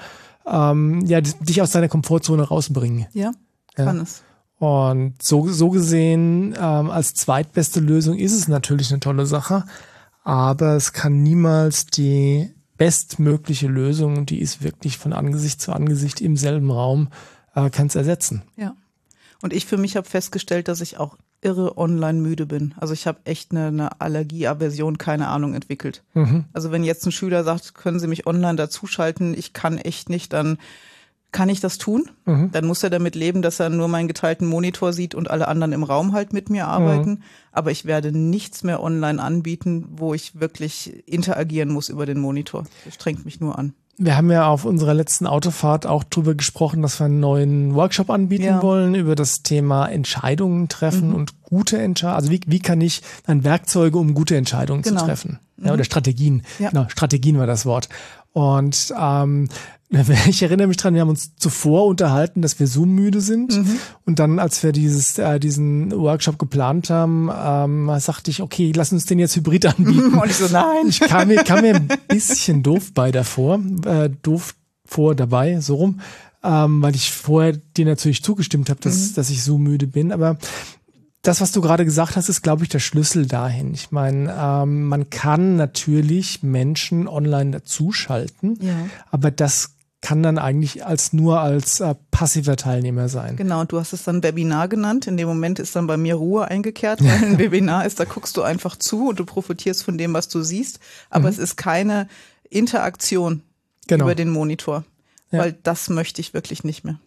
ähm, 0.46 1.04
ja 1.06 1.20
dich 1.20 1.60
aus 1.62 1.70
deiner 1.70 1.88
Komfortzone 1.88 2.42
rausbringen. 2.42 3.06
Ja, 3.12 3.32
kann 3.76 4.00
es. 4.00 4.22
Und 4.58 5.20
so, 5.20 5.48
so 5.48 5.70
gesehen, 5.70 6.54
ähm, 6.58 6.90
als 6.90 7.14
zweitbeste 7.14 7.80
Lösung 7.80 8.16
ist 8.16 8.32
es 8.32 8.46
natürlich 8.48 8.90
eine 8.90 9.00
tolle 9.00 9.26
Sache, 9.26 9.64
aber 10.24 10.76
es 10.76 10.92
kann 10.92 11.22
niemals 11.22 11.86
die 11.86 12.50
bestmögliche 12.76 13.68
Lösung, 13.68 14.26
die 14.26 14.40
ist 14.40 14.62
wirklich 14.62 14.98
von 14.98 15.12
Angesicht 15.12 15.60
zu 15.60 15.72
Angesicht 15.72 16.20
im 16.20 16.36
selben 16.36 16.70
Raum, 16.70 17.08
äh, 17.54 17.70
kann 17.70 17.86
es 17.86 17.94
ersetzen. 17.94 18.42
Ja. 18.56 18.74
Und 19.40 19.52
ich 19.52 19.66
für 19.66 19.76
mich 19.76 19.96
habe 19.96 20.08
festgestellt, 20.08 20.68
dass 20.68 20.80
ich 20.80 20.98
auch 20.98 21.16
irre 21.42 21.76
online 21.76 22.20
müde 22.20 22.46
bin. 22.46 22.74
Also 22.78 22.94
ich 22.94 23.06
habe 23.06 23.18
echt 23.24 23.50
eine, 23.50 23.66
eine 23.66 24.00
Allergie, 24.00 24.46
Aversion, 24.46 24.96
keine 24.96 25.26
Ahnung 25.28 25.54
entwickelt. 25.54 26.04
Also 26.52 26.70
wenn 26.70 26.84
jetzt 26.84 27.04
ein 27.04 27.12
Schüler 27.12 27.42
sagt, 27.42 27.74
können 27.74 27.98
Sie 27.98 28.06
mich 28.06 28.26
online 28.26 28.56
dazuschalten, 28.56 29.34
ich 29.36 29.52
kann 29.52 29.78
echt 29.78 30.08
nicht, 30.08 30.32
dann 30.32 30.58
kann 31.32 31.48
ich 31.48 31.60
das 31.60 31.78
tun. 31.78 32.04
Dann 32.26 32.66
muss 32.66 32.82
er 32.82 32.90
damit 32.90 33.14
leben, 33.14 33.40
dass 33.42 33.58
er 33.58 33.70
nur 33.70 33.88
meinen 33.88 34.06
geteilten 34.06 34.46
Monitor 34.46 34.92
sieht 34.92 35.14
und 35.14 35.30
alle 35.30 35.48
anderen 35.48 35.72
im 35.72 35.82
Raum 35.82 36.12
halt 36.12 36.32
mit 36.32 36.50
mir 36.50 36.68
arbeiten. 36.68 37.22
Aber 37.52 37.70
ich 37.70 37.84
werde 37.86 38.12
nichts 38.12 38.62
mehr 38.62 38.82
online 38.82 39.20
anbieten, 39.22 39.86
wo 39.96 40.12
ich 40.14 40.38
wirklich 40.38 41.02
interagieren 41.08 41.70
muss 41.70 41.88
über 41.88 42.06
den 42.06 42.20
Monitor. 42.20 42.64
Das 42.84 42.94
strengt 42.94 43.24
mich 43.24 43.40
nur 43.40 43.58
an. 43.58 43.72
Wir 43.98 44.16
haben 44.16 44.30
ja 44.30 44.46
auf 44.48 44.64
unserer 44.64 44.94
letzten 44.94 45.26
Autofahrt 45.26 45.86
auch 45.86 46.02
drüber 46.02 46.34
gesprochen, 46.34 46.80
dass 46.82 46.98
wir 46.98 47.04
einen 47.06 47.20
neuen 47.20 47.74
Workshop 47.74 48.08
anbieten 48.10 48.44
Ja. 48.44 48.62
wollen 48.62 48.94
über 48.94 49.14
das 49.14 49.42
Thema 49.42 49.86
Entscheidungen 49.86 50.68
treffen 50.68 51.14
und 51.14 51.42
gute 51.42 51.78
Entscheidungen. 51.78 52.16
Also 52.16 52.30
wie, 52.30 52.40
wie 52.46 52.58
kann 52.60 52.80
ich 52.80 53.02
dann 53.26 53.44
Werkzeuge, 53.44 53.98
um 53.98 54.14
gute 54.14 54.34
Entscheidungen 54.36 54.82
Genau. 54.82 55.00
zu 55.00 55.06
treffen? 55.06 55.38
Ja, 55.62 55.72
oder 55.74 55.84
Strategien. 55.84 56.42
Ja. 56.58 56.70
Genau, 56.70 56.88
Strategien 56.88 57.38
war 57.38 57.46
das 57.46 57.66
Wort. 57.66 57.88
Und 58.32 58.92
ähm, 58.98 59.48
ich 60.26 60.42
erinnere 60.42 60.66
mich 60.66 60.78
dran, 60.78 60.94
wir 60.94 61.02
haben 61.02 61.10
uns 61.10 61.36
zuvor 61.36 61.86
unterhalten, 61.86 62.40
dass 62.40 62.58
wir 62.58 62.66
Zoom 62.66 62.94
müde 62.94 63.20
sind. 63.20 63.52
Und 64.06 64.18
dann, 64.18 64.38
als 64.38 64.62
wir 64.62 64.72
dieses, 64.72 65.18
äh, 65.18 65.38
diesen 65.38 65.92
Workshop 65.92 66.38
geplant 66.38 66.88
haben, 66.88 67.30
ähm, 67.34 67.90
sagte 68.00 68.30
ich, 68.30 68.40
okay, 68.40 68.72
lass 68.74 68.92
uns 68.92 69.04
den 69.04 69.18
jetzt 69.18 69.36
hybrid 69.36 69.66
anbieten. 69.66 70.14
Und 70.18 70.30
ich 70.30 70.36
so, 70.36 70.48
nein. 70.50 70.86
Ich 70.88 71.00
kam 71.00 71.28
mir, 71.28 71.44
kam 71.44 71.60
mir 71.60 71.76
ein 71.76 71.88
bisschen 72.08 72.62
doof 72.62 72.92
bei 72.94 73.12
davor, 73.12 73.60
äh, 73.84 74.08
doof 74.22 74.54
vor 74.84 75.14
dabei, 75.14 75.60
so 75.60 75.76
rum, 75.76 76.00
ähm, 76.42 76.82
weil 76.82 76.94
ich 76.94 77.12
vorher 77.12 77.52
dir 77.52 77.84
natürlich 77.84 78.22
zugestimmt 78.22 78.70
habe, 78.70 78.80
dass, 78.80 79.12
dass 79.12 79.30
ich 79.30 79.42
so 79.42 79.58
müde 79.58 79.86
bin. 79.86 80.10
Aber 80.10 80.38
das, 81.22 81.40
was 81.40 81.52
du 81.52 81.60
gerade 81.60 81.84
gesagt 81.84 82.16
hast, 82.16 82.28
ist, 82.28 82.42
glaube 82.42 82.64
ich, 82.64 82.68
der 82.68 82.80
Schlüssel 82.80 83.26
dahin. 83.26 83.72
Ich 83.74 83.90
meine, 83.92 84.34
ähm, 84.36 84.84
man 84.88 85.08
kann 85.10 85.56
natürlich 85.56 86.42
Menschen 86.42 87.06
online 87.08 87.52
dazuschalten, 87.52 88.58
Ja. 88.60 88.74
aber 89.10 89.30
das 89.30 89.70
kann 90.00 90.20
dann 90.24 90.36
eigentlich 90.36 90.84
als 90.84 91.12
nur 91.12 91.38
als 91.40 91.78
äh, 91.78 91.94
passiver 92.10 92.56
Teilnehmer 92.56 93.08
sein. 93.08 93.36
Genau, 93.36 93.62
du 93.64 93.78
hast 93.78 93.92
es 93.92 94.02
dann 94.02 94.24
Webinar 94.24 94.66
genannt. 94.66 95.06
In 95.06 95.16
dem 95.16 95.28
Moment 95.28 95.60
ist 95.60 95.76
dann 95.76 95.86
bei 95.86 95.96
mir 95.96 96.16
Ruhe 96.16 96.48
eingekehrt, 96.48 97.00
weil 97.04 97.10
ein 97.24 97.38
Webinar 97.38 97.86
ist, 97.86 98.00
da 98.00 98.04
guckst 98.04 98.36
du 98.36 98.42
einfach 98.42 98.74
zu 98.74 99.10
und 99.10 99.20
du 99.20 99.24
profitierst 99.24 99.84
von 99.84 99.96
dem, 99.98 100.12
was 100.12 100.26
du 100.26 100.42
siehst. 100.42 100.80
Aber 101.08 101.28
es 101.28 101.38
ist 101.38 101.56
keine 101.56 102.08
Interaktion 102.50 103.42
Genau. 103.88 104.04
über 104.04 104.14
den 104.14 104.30
Monitor, 104.30 104.84
Ja. 105.30 105.40
weil 105.40 105.52
das 105.62 105.88
möchte 105.88 106.20
ich 106.20 106.34
wirklich 106.34 106.62
nicht 106.64 106.84
mehr. 106.84 106.98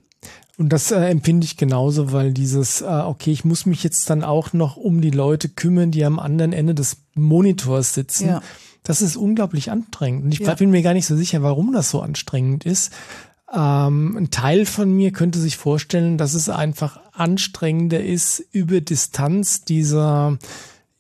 Und 0.58 0.70
das 0.70 0.91
äh, 0.91 1.05
empfinde 1.10 1.46
ich 1.46 1.58
genauso, 1.58 2.13
weil 2.13 2.32
dieses, 2.34 2.82
äh, 2.82 2.86
okay, 2.86 3.32
ich 3.32 3.44
muss 3.44 3.65
mich 3.65 3.84
jetzt 3.84 4.10
dann 4.10 4.24
auch 4.24 4.53
noch 4.53 4.77
um 4.77 5.01
die 5.01 5.10
Leute 5.12 5.50
kümmern, 5.50 5.91
die 5.91 6.05
am 6.05 6.17
anderen 6.20 6.53
Ende 6.53 6.74
des 6.74 6.98
Monitors 7.13 7.94
sitzen. 7.94 8.27
Ja. 8.27 8.41
Das 8.84 9.01
ist 9.01 9.17
unglaublich 9.17 9.70
anstrengend. 9.72 10.24
Und 10.25 10.32
ich 10.32 10.39
Ja. 10.39 10.53
bin 10.53 10.70
mir 10.70 10.82
gar 10.82 10.94
nicht 10.94 11.08
so 11.08 11.15
sicher, 11.17 11.41
warum 11.44 11.74
das 11.74 11.89
so 11.89 12.01
anstrengend 12.01 12.65
ist. 12.65 12.94
Ähm, 13.53 14.16
ein 14.18 14.31
Teil 14.31 14.66
von 14.66 14.92
mir 14.92 15.11
könnte 15.11 15.40
sich 15.40 15.57
vorstellen, 15.57 16.18
dass 16.18 16.33
es 16.33 16.48
einfach 16.50 17.00
anstrengender 17.14 18.03
ist, 18.03 18.44
über 18.51 18.79
Distanz 18.81 19.64
dieser, 19.66 20.38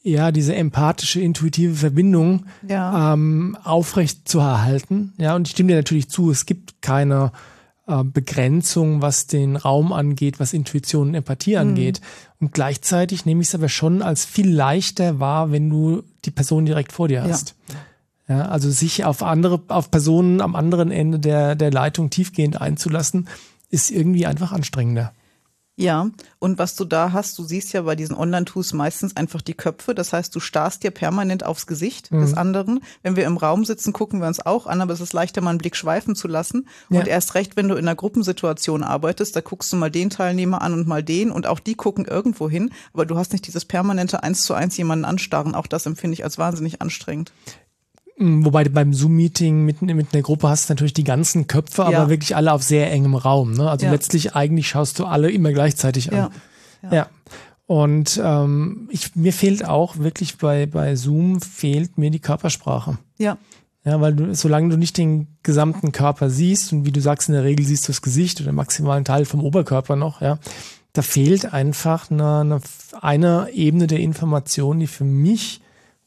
ja, 0.03 0.31
diese 0.31 0.53
empathische, 0.55 1.21
intuitive 1.21 1.75
Verbindung 1.75 2.45
Ja. 2.67 3.13
ähm, 3.13 3.57
aufrecht 3.63 4.27
zu 4.27 4.39
erhalten. 4.39 5.13
Ja, 5.17 5.35
und 5.35 5.47
ich 5.47 5.53
stimme 5.53 5.69
dir 5.69 5.75
natürlich 5.77 6.09
zu, 6.09 6.29
es 6.29 6.45
gibt 6.45 6.81
keine 6.81 7.31
Begrenzung, 8.03 9.03
was 9.03 9.27
den 9.27 9.55
Raum 9.55 9.93
angeht, 9.93 10.39
was 10.39 10.53
Intuition 10.53 11.09
und 11.09 11.15
Empathie 11.15 11.57
angeht. 11.57 12.01
Und 12.39 12.51
gleichzeitig 12.51 13.25
nehme 13.25 13.41
ich 13.41 13.49
es 13.49 13.55
aber 13.55 13.69
schon 13.69 14.01
als 14.01 14.25
viel 14.25 14.49
leichter 14.49 15.19
wahr, 15.19 15.51
wenn 15.51 15.69
du 15.69 16.01
die 16.25 16.31
Person 16.31 16.65
direkt 16.65 16.91
vor 16.91 17.07
dir 17.07 17.23
hast. 17.23 17.55
Ja, 18.27 18.47
also 18.47 18.71
sich 18.71 19.05
auf 19.05 19.21
andere, 19.21 19.61
auf 19.67 19.91
Personen 19.91 20.41
am 20.41 20.55
anderen 20.55 20.89
Ende 20.89 21.19
der, 21.19 21.55
der 21.55 21.69
Leitung 21.69 22.09
tiefgehend 22.09 22.59
einzulassen, 22.59 23.27
ist 23.69 23.91
irgendwie 23.91 24.25
einfach 24.25 24.51
anstrengender. 24.51 25.13
Ja, 25.77 26.09
und 26.39 26.57
was 26.57 26.75
du 26.75 26.85
da 26.85 27.11
hast, 27.11 27.37
du 27.37 27.43
siehst 27.43 27.73
ja 27.73 27.81
bei 27.81 27.97
diesen 27.97 28.15
Online-Tools 28.15 28.71
meistens 28.71 29.17
einfach 29.17 29.41
die 29.41 29.55
Köpfe. 29.55 29.93
Das 29.93 30.13
heißt, 30.13 30.33
du 30.33 30.39
starrst 30.39 30.83
dir 30.83 30.91
permanent 30.91 31.45
aufs 31.45 31.67
Gesicht 31.67 32.11
des 32.11 32.33
anderen. 32.33 32.79
Wenn 33.03 33.17
wir 33.17 33.25
im 33.25 33.35
Raum 33.35 33.65
sitzen, 33.65 33.91
gucken 33.91 34.21
wir 34.21 34.27
uns 34.27 34.39
auch 34.39 34.67
an, 34.67 34.79
aber 34.79 34.93
es 34.93 35.01
ist 35.01 35.11
leichter, 35.11 35.41
mal 35.41 35.49
einen 35.49 35.57
Blick 35.57 35.75
schweifen 35.75 36.15
zu 36.15 36.29
lassen. 36.29 36.67
Ja. 36.89 37.01
Und 37.01 37.07
erst 37.07 37.35
recht, 37.35 37.57
wenn 37.57 37.67
du 37.67 37.75
in 37.75 37.85
einer 37.85 37.95
Gruppensituation 37.95 38.83
arbeitest, 38.83 39.35
da 39.35 39.41
guckst 39.41 39.73
du 39.73 39.75
mal 39.75 39.91
den 39.91 40.09
Teilnehmer 40.09 40.61
an 40.61 40.73
und 40.73 40.87
mal 40.87 41.03
den 41.03 41.29
und 41.29 41.45
auch 41.45 41.59
die 41.59 41.75
gucken 41.75 42.05
irgendwo 42.05 42.49
hin. 42.49 42.71
Aber 42.93 43.05
du 43.05 43.17
hast 43.17 43.33
nicht 43.33 43.45
dieses 43.45 43.65
permanente 43.65 44.23
eins 44.23 44.43
zu 44.43 44.53
eins 44.53 44.77
jemanden 44.77 45.03
anstarren. 45.03 45.55
Auch 45.55 45.67
das 45.67 45.85
empfinde 45.85 46.13
ich 46.13 46.23
als 46.23 46.37
wahnsinnig 46.37 46.81
anstrengend. 46.81 47.33
Mm, 48.17 48.45
Wobei 48.45 48.63
du 48.63 48.69
beim 48.69 48.93
Zoom-Meeting 48.93 49.65
mit, 49.65 49.81
mit 49.81 50.13
einer 50.13 50.21
Gruppe 50.23 50.47
hast 50.49 50.69
du 50.69 50.73
natürlich 50.73 50.93
die 50.93 51.03
ganzen 51.03 51.47
Köpfe, 51.47 51.81
Ja. 51.83 51.87
aber 52.01 52.09
wirklich 52.09 52.35
alle 52.35 52.53
auf 52.53 52.63
sehr 52.63 52.91
engem 52.91 53.15
Raum. 53.15 53.51
Ne? 53.53 53.69
Also 53.69 53.85
Ja. 53.85 53.91
letztlich 53.91 54.35
eigentlich 54.35 54.67
schaust 54.69 54.99
du 54.99 55.05
alle 55.05 55.29
immer 55.31 55.51
gleichzeitig 55.51 56.11
an. 56.13 56.31
Ja. 56.83 56.91
Ja. 56.91 57.07
Und 57.67 58.21
ähm, 58.23 58.87
ich, 58.91 59.15
mir 59.15 59.33
fehlt 59.33 59.65
auch 59.65 59.97
wirklich 59.97 60.37
bei, 60.37 60.65
bei 60.67 60.95
Zoom 60.95 61.41
fehlt 61.41 61.97
mir 61.97 62.11
die 62.11 62.19
Körpersprache. 62.19 62.97
Ja. 63.17 63.37
Ja, 63.83 64.01
weil 64.01 64.13
du, 64.15 64.33
solange 64.35 64.69
du 64.69 64.77
nicht 64.77 64.97
den 64.97 65.27
gesamten 65.43 65.91
Körper 65.91 66.29
siehst 66.29 66.73
und 66.73 66.85
wie 66.85 66.91
du 66.91 67.01
sagst, 67.01 67.29
in 67.29 67.33
der 67.35 67.43
Regel 67.43 67.65
siehst 67.65 67.87
du 67.87 67.91
das 67.91 68.01
Gesicht 68.01 68.41
oder 68.41 68.51
maximalen 68.51 69.05
Teil 69.05 69.25
vom 69.25 69.43
Oberkörper 69.43 69.95
noch, 69.95 70.21
ja, 70.21 70.39
da 70.93 71.01
fehlt 71.03 71.53
einfach 71.53 72.09
eine, 72.09 72.39
eine, 72.39 72.61
eine 73.01 73.49
Ebene 73.51 73.85
der 73.85 73.99
Information, 73.99 74.79
die 74.79 74.87
für 74.87 75.03
mich 75.03 75.61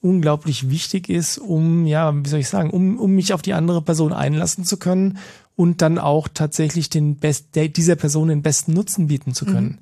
unglaublich 0.08 0.70
wichtig 0.70 1.08
ist, 1.08 1.38
um, 1.38 1.86
ja, 1.86 2.14
wie 2.14 2.28
soll 2.28 2.40
ich 2.40 2.48
sagen, 2.48 2.70
um, 2.70 2.98
um 2.98 3.12
mich 3.14 3.32
auf 3.32 3.42
die 3.42 3.52
andere 3.54 3.82
Person 3.82 4.12
einlassen 4.12 4.64
zu 4.64 4.76
können 4.78 5.18
und 5.56 5.82
dann 5.82 5.98
auch 5.98 6.28
tatsächlich 6.32 6.88
den 6.88 7.16
best, 7.16 7.54
der, 7.54 7.68
dieser 7.68 7.96
Person 7.96 8.28
den 8.28 8.42
besten 8.42 8.72
Nutzen 8.72 9.08
bieten 9.08 9.34
zu 9.34 9.44
können. 9.44 9.78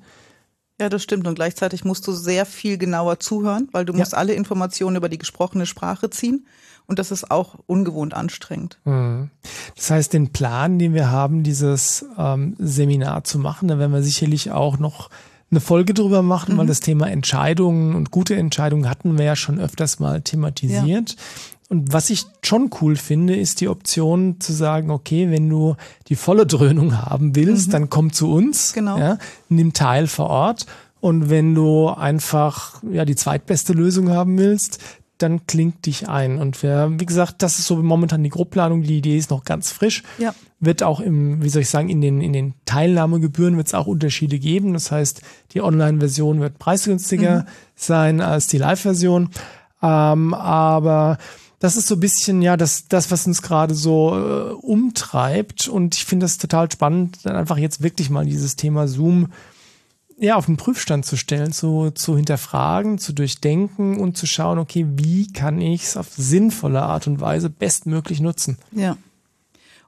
Ja, 0.79 0.89
das 0.89 1.01
stimmt. 1.01 1.27
Und 1.27 1.35
gleichzeitig 1.35 1.85
musst 1.85 2.05
du 2.07 2.11
sehr 2.11 2.45
viel 2.45 2.77
genauer 2.77 3.19
zuhören, 3.19 3.67
weil 3.71 3.85
du 3.85 3.93
Ja. 3.93 3.99
musst 3.99 4.13
alle 4.15 4.33
Informationen 4.33 4.95
über 4.95 5.09
die 5.09 5.17
gesprochene 5.17 5.65
Sprache 5.65 6.09
ziehen. 6.09 6.45
Und 6.85 6.99
das 6.99 7.11
ist 7.11 7.31
auch 7.31 7.55
ungewohnt 7.65 8.13
anstrengend. 8.13 8.79
Mhm. 8.85 9.29
Das 9.75 9.89
heißt, 9.91 10.13
den 10.13 10.31
Plan, 10.31 10.79
den 10.79 10.93
wir 10.93 11.09
haben, 11.11 11.43
dieses 11.43 12.05
ähm, 12.17 12.55
Seminar 12.59 13.23
zu 13.23 13.39
machen, 13.39 13.67
da 13.67 13.77
werden 13.79 13.91
wir 13.91 14.03
sicherlich 14.03 14.51
auch 14.51 14.77
noch 14.77 15.09
eine 15.49 15.59
Folge 15.59 15.93
drüber 15.93 16.21
machen, 16.21 16.57
weil 16.57 16.67
das 16.67 16.81
Thema 16.81 17.09
Entscheidungen 17.09 17.95
und 17.95 18.11
gute 18.11 18.35
Entscheidungen 18.35 18.89
hatten 18.89 19.17
wir 19.17 19.25
ja 19.25 19.35
schon 19.35 19.59
öfters 19.59 19.99
mal 19.99 20.21
thematisiert. 20.21 21.15
Und 21.69 21.91
was 21.91 22.09
ich 22.09 22.25
schon 22.43 22.69
cool 22.81 22.95
finde, 22.95 23.35
ist 23.35 23.59
die 23.59 23.67
Option 23.67 24.39
zu 24.39 24.53
sagen, 24.53 24.89
okay, 24.89 25.29
wenn 25.29 25.49
du 25.49 25.75
die 26.07 26.15
volle 26.15 26.45
Dröhnung 26.45 26.97
haben 26.97 27.35
willst, 27.35 27.73
dann 27.73 27.89
komm 27.89 28.13
zu 28.13 28.31
uns. 28.31 28.73
Genau. 28.73 28.97
Ja, 28.97 29.17
nimm 29.49 29.73
teil 29.73 30.07
vor 30.07 30.27
Ort. 30.27 30.65
Und 30.99 31.29
wenn 31.29 31.53
du 31.53 31.89
einfach 31.89 32.81
ja 32.89 33.05
die 33.05 33.15
zweitbeste 33.15 33.73
Lösung 33.73 34.09
haben 34.09 34.37
willst, 34.37 34.79
dann 35.17 35.47
klingt 35.47 35.85
dich 35.85 36.07
ein. 36.07 36.37
Und 36.37 36.61
wir, 36.63 36.91
wie 36.97 37.05
gesagt, 37.05 37.41
das 37.41 37.59
ist 37.59 37.67
so 37.67 37.77
momentan 37.77 38.23
die 38.23 38.29
Grobplanung. 38.29 38.83
Die 38.83 38.97
Idee 38.97 39.17
ist 39.17 39.29
noch 39.29 39.43
ganz 39.43 39.71
frisch. 39.71 40.03
Ja. 40.17 40.33
Wird 40.59 40.83
auch 40.83 40.99
im, 40.99 41.43
wie 41.43 41.49
soll 41.49 41.61
ich 41.61 41.69
sagen, 41.69 41.89
in 41.89 42.01
den, 42.01 42.21
in 42.21 42.33
den 42.33 42.53
Teilnahmegebühren 42.65 43.57
wird 43.57 43.67
es 43.67 43.73
auch 43.73 43.87
Unterschiede 43.87 44.39
geben. 44.39 44.73
Das 44.73 44.91
heißt, 44.91 45.21
die 45.53 45.61
Online-Version 45.61 46.39
wird 46.39 46.59
preisgünstiger 46.59 47.45
sein 47.75 48.21
als 48.21 48.47
die 48.47 48.57
Live-Version. 48.57 49.29
Ähm, 49.81 50.33
aber 50.33 51.17
das 51.59 51.75
ist 51.75 51.87
so 51.87 51.95
ein 51.95 51.99
bisschen, 51.99 52.41
ja, 52.41 52.55
das, 52.57 52.87
das 52.87 53.09
was 53.11 53.25
uns 53.25 53.41
gerade 53.41 53.73
so 53.73 54.15
äh, 54.15 54.53
umtreibt. 54.53 55.67
Und 55.67 55.95
ich 55.95 56.05
finde 56.05 56.25
das 56.25 56.37
total 56.37 56.71
spannend, 56.71 57.19
dann 57.23 57.35
einfach 57.35 57.57
jetzt 57.57 57.81
wirklich 57.81 58.09
mal 58.09 58.25
dieses 58.25 58.55
Thema 58.55 58.87
Zoom 58.87 59.31
ja, 60.19 60.35
auf 60.35 60.47
den 60.47 60.57
Prüfstand 60.57 61.05
zu 61.05 61.15
stellen, 61.15 61.51
zu, 61.51 61.91
zu 61.91 62.15
hinterfragen, 62.15 62.97
zu 62.97 63.13
durchdenken 63.13 63.99
und 63.99 64.17
zu 64.17 64.25
schauen, 64.25 64.57
okay, 64.57 64.85
wie 64.89 65.31
kann 65.31 65.61
ich 65.61 65.83
es 65.83 65.97
auf 65.97 66.07
sinnvolle 66.09 66.81
Art 66.81 67.07
und 67.07 67.21
Weise 67.21 67.49
bestmöglich 67.49 68.19
nutzen. 68.19 68.57
Ja. 68.71 68.97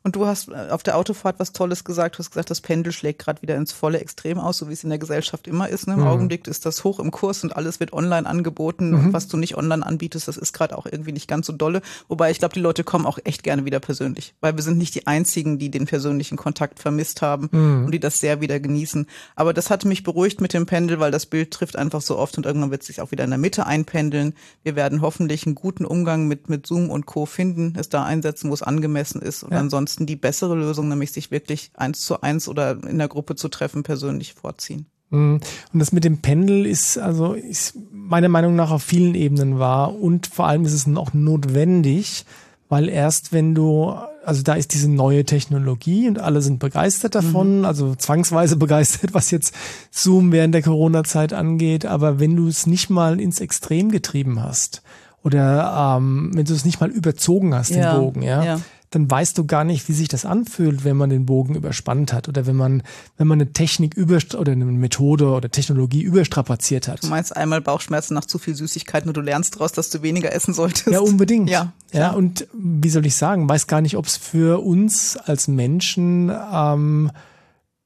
Und 0.04 0.16
du 0.16 0.26
hast 0.26 0.50
äh, 0.50 0.70
auf 0.70 0.84
der 0.84 0.98
Autofahrt 0.98 1.40
was 1.40 1.52
Tolles 1.52 1.84
gesagt. 1.84 2.16
Du 2.16 2.20
hast 2.20 2.32
gesagt, 2.32 2.50
das 2.50 2.62
Pendel 2.62 2.92
schlägt 2.92 3.20
gerade 3.20 3.42
wieder 3.42 3.56
ins 3.56 3.72
volle 3.72 4.00
Extrem 4.00 4.40
aus, 4.40 4.58
so 4.58 4.70
wie 4.70 4.74
es 4.74 4.84
in 4.84 4.90
der 4.90 5.00
Gesellschaft 5.00 5.48
immer 5.48 5.70
ist. 5.70 5.88
Ne? 5.88 5.94
Im 5.94 6.02
mhm. 6.02 6.08
Augenblick 6.08 6.48
ist 6.48 6.66
das 6.66 6.84
hoch 6.84 7.00
im 7.00 7.12
Kurs 7.12 7.44
und 7.44 7.56
alles 7.56 7.80
wird 7.80 7.94
online 7.94 8.28
angeboten. 8.28 8.92
Mhm. 8.92 9.00
Und 9.00 9.14
was 9.14 9.28
du 9.28 9.38
nicht 9.38 9.58
online 9.58 9.86
anbietest, 9.86 10.28
das 10.28 10.38
ist 10.38 10.54
gerade 10.54 10.78
auch 10.78 10.86
irgendwie 10.86 11.12
nicht 11.12 11.28
ganz 11.28 11.48
so 11.48 11.54
dolle. 11.54 11.82
Wobei 12.08 12.32
ich 12.32 12.40
glaube, 12.40 12.54
die 12.54 12.60
Leute 12.60 12.84
kommen 12.84 13.06
auch 13.06 13.20
echt 13.24 13.44
gerne 13.44 13.66
wieder 13.66 13.80
persönlich, 13.80 14.34
weil 14.42 14.56
wir 14.56 14.64
sind 14.64 14.78
nicht 14.78 14.96
die 14.96 15.08
einzigen, 15.08 15.60
die 15.60 15.70
den 15.70 15.86
persönlichen 15.86 16.38
Kontakt 16.38 16.80
vermisst 16.80 17.22
haben 17.22 17.50
mhm. 17.52 17.86
und 17.86 17.92
die 17.92 18.00
das 18.00 18.20
sehr 18.20 18.42
wieder 18.42 18.60
genießen. 18.60 19.08
Aber 19.36 19.54
das 19.54 19.70
hat 19.70 19.86
mich 19.86 20.04
beruhigt 20.04 20.42
mit 20.42 20.54
dem 20.54 20.66
Pendel, 20.66 21.00
weil 21.00 21.12
das 21.12 21.26
Bild 21.26 21.52
trifft 21.52 21.76
einfach 21.76 22.02
so 22.02 22.18
oft 22.18 22.38
und 22.38 22.46
irgendwann 22.46 22.72
wird 22.72 22.82
es 22.82 22.88
sich 22.88 23.02
auch 23.02 23.12
wieder 23.12 23.24
in 23.24 23.32
der 23.32 23.40
Mitte 23.40 23.66
einpendeln. 23.66 24.34
Wir 24.64 24.76
werden 24.76 25.02
hoffentlich 25.02 25.46
einen 25.46 25.56
guten 25.56 25.86
Umgang 25.86 26.28
mit, 26.28 26.50
mit 26.50 26.66
Zoom 26.66 26.90
und 26.90 27.06
Co. 27.06 27.26
finden, 27.26 27.74
es 27.78 27.90
da 27.90 28.04
einsetzen, 28.04 28.50
wo 28.50 28.54
es 28.54 28.64
angemessen 28.64 29.22
ist 29.22 29.44
und 29.44 29.52
ja. 29.52 29.60
ansonsten 29.60 29.89
ansonsten 29.90 30.06
die 30.06 30.16
bessere 30.16 30.56
Lösung, 30.56 30.88
nämlich 30.88 31.12
sich 31.12 31.32
wirklich 31.32 31.72
eins 31.74 32.02
zu 32.02 32.22
eins 32.22 32.48
oder 32.48 32.78
in 32.88 33.00
der 33.00 33.08
Gruppe 33.08 33.36
zu 33.36 33.50
treffen, 33.50 33.82
persönlich 33.84 34.34
vorziehen. 34.34 34.86
Mhm. 35.10 35.40
Und 35.74 35.80
das 35.80 35.92
mit 35.92 36.04
dem 36.04 36.20
Pendel 36.20 36.68
ist 36.68 37.00
also 37.00 37.34
ist 37.34 37.74
meiner 37.92 38.30
Meinung 38.30 38.56
nach 38.56 38.70
auf 38.70 38.84
vielen 38.84 39.16
Ebenen 39.16 39.58
wahr 39.58 39.96
und 39.96 40.28
vor 40.28 40.46
allem 40.46 40.66
ist 40.66 40.74
es 40.74 40.96
auch 40.96 41.14
notwendig, 41.14 42.26
weil 42.68 42.88
erst 42.88 43.34
wenn 43.34 43.56
du, 43.56 43.96
also 44.24 44.44
da 44.44 44.54
ist 44.54 44.76
diese 44.76 44.92
neue 44.92 45.26
Technologie 45.26 46.08
und 46.08 46.20
alle 46.20 46.44
sind 46.44 46.60
begeistert 46.60 47.16
davon, 47.16 47.60
mhm. 47.60 47.66
also 47.66 47.96
zwangsweise 47.96 48.56
begeistert, 48.58 49.16
was 49.16 49.32
jetzt 49.32 49.56
Zoom 49.90 50.32
während 50.32 50.54
der 50.54 50.62
Corona-Zeit 50.62 51.34
angeht, 51.34 51.88
aber 51.88 52.20
wenn 52.20 52.36
du 52.36 52.48
es 52.48 52.68
nicht 52.68 52.92
mal 52.92 53.20
ins 53.20 53.40
Extrem 53.40 53.90
getrieben 53.90 54.44
hast 54.44 54.84
oder 55.24 55.98
ähm, 55.98 56.30
wenn 56.36 56.46
du 56.46 56.54
es 56.54 56.66
nicht 56.66 56.80
mal 56.80 56.92
überzogen 56.92 57.56
hast, 57.56 57.72
ja. 57.72 57.94
den 57.94 58.02
Bogen, 58.02 58.22
ja, 58.22 58.44
ja 58.44 58.60
dann 58.92 59.10
weißt 59.10 59.38
du 59.38 59.46
gar 59.46 59.64
nicht, 59.64 59.88
wie 59.88 59.94
sich 59.94 60.08
das 60.08 60.26
anfühlt, 60.26 60.84
wenn 60.84 60.98
man 60.98 61.10
den 61.10 61.26
Bogen 61.26 61.56
überspannt 61.56 62.12
hat 62.12 62.28
oder 62.28 62.48
wenn 62.48 62.56
man, 62.56 62.82
wenn 63.18 63.28
man 63.28 63.40
eine 63.40 63.54
Technik 63.54 63.94
über 63.94 64.20
oder 64.38 64.52
eine 64.52 64.66
Methode 64.66 65.30
oder 65.30 65.50
Technologie 65.50 66.02
überstrapaziert 66.02 66.88
hat. 66.88 67.04
Du 67.04 67.08
meinst 67.08 67.36
einmal 67.36 67.62
Bauchschmerzen 67.62 68.16
nach 68.16 68.26
zu 68.26 68.40
viel 68.40 68.56
Süßigkeiten 68.56 69.08
und 69.08 69.16
du 69.16 69.22
lernst 69.22 69.56
daraus, 69.56 69.72
dass 69.72 69.92
du 69.92 70.02
weniger 70.02 70.34
essen 70.34 70.54
solltest. 70.54 70.88
Ja, 70.88 71.00
unbedingt. 71.00 71.50
Ja. 71.50 71.74
Ja, 71.92 72.12
und 72.12 72.48
wie 72.54 72.90
soll 72.90 73.06
ich 73.06 73.16
sagen, 73.16 73.50
weiß 73.50 73.68
gar 73.68 73.82
nicht, 73.82 73.98
ob 73.98 74.06
es 74.06 74.18
für 74.18 74.64
uns 74.64 75.18
als 75.18 75.48
Menschen 75.48 76.32
ähm, 76.52 77.12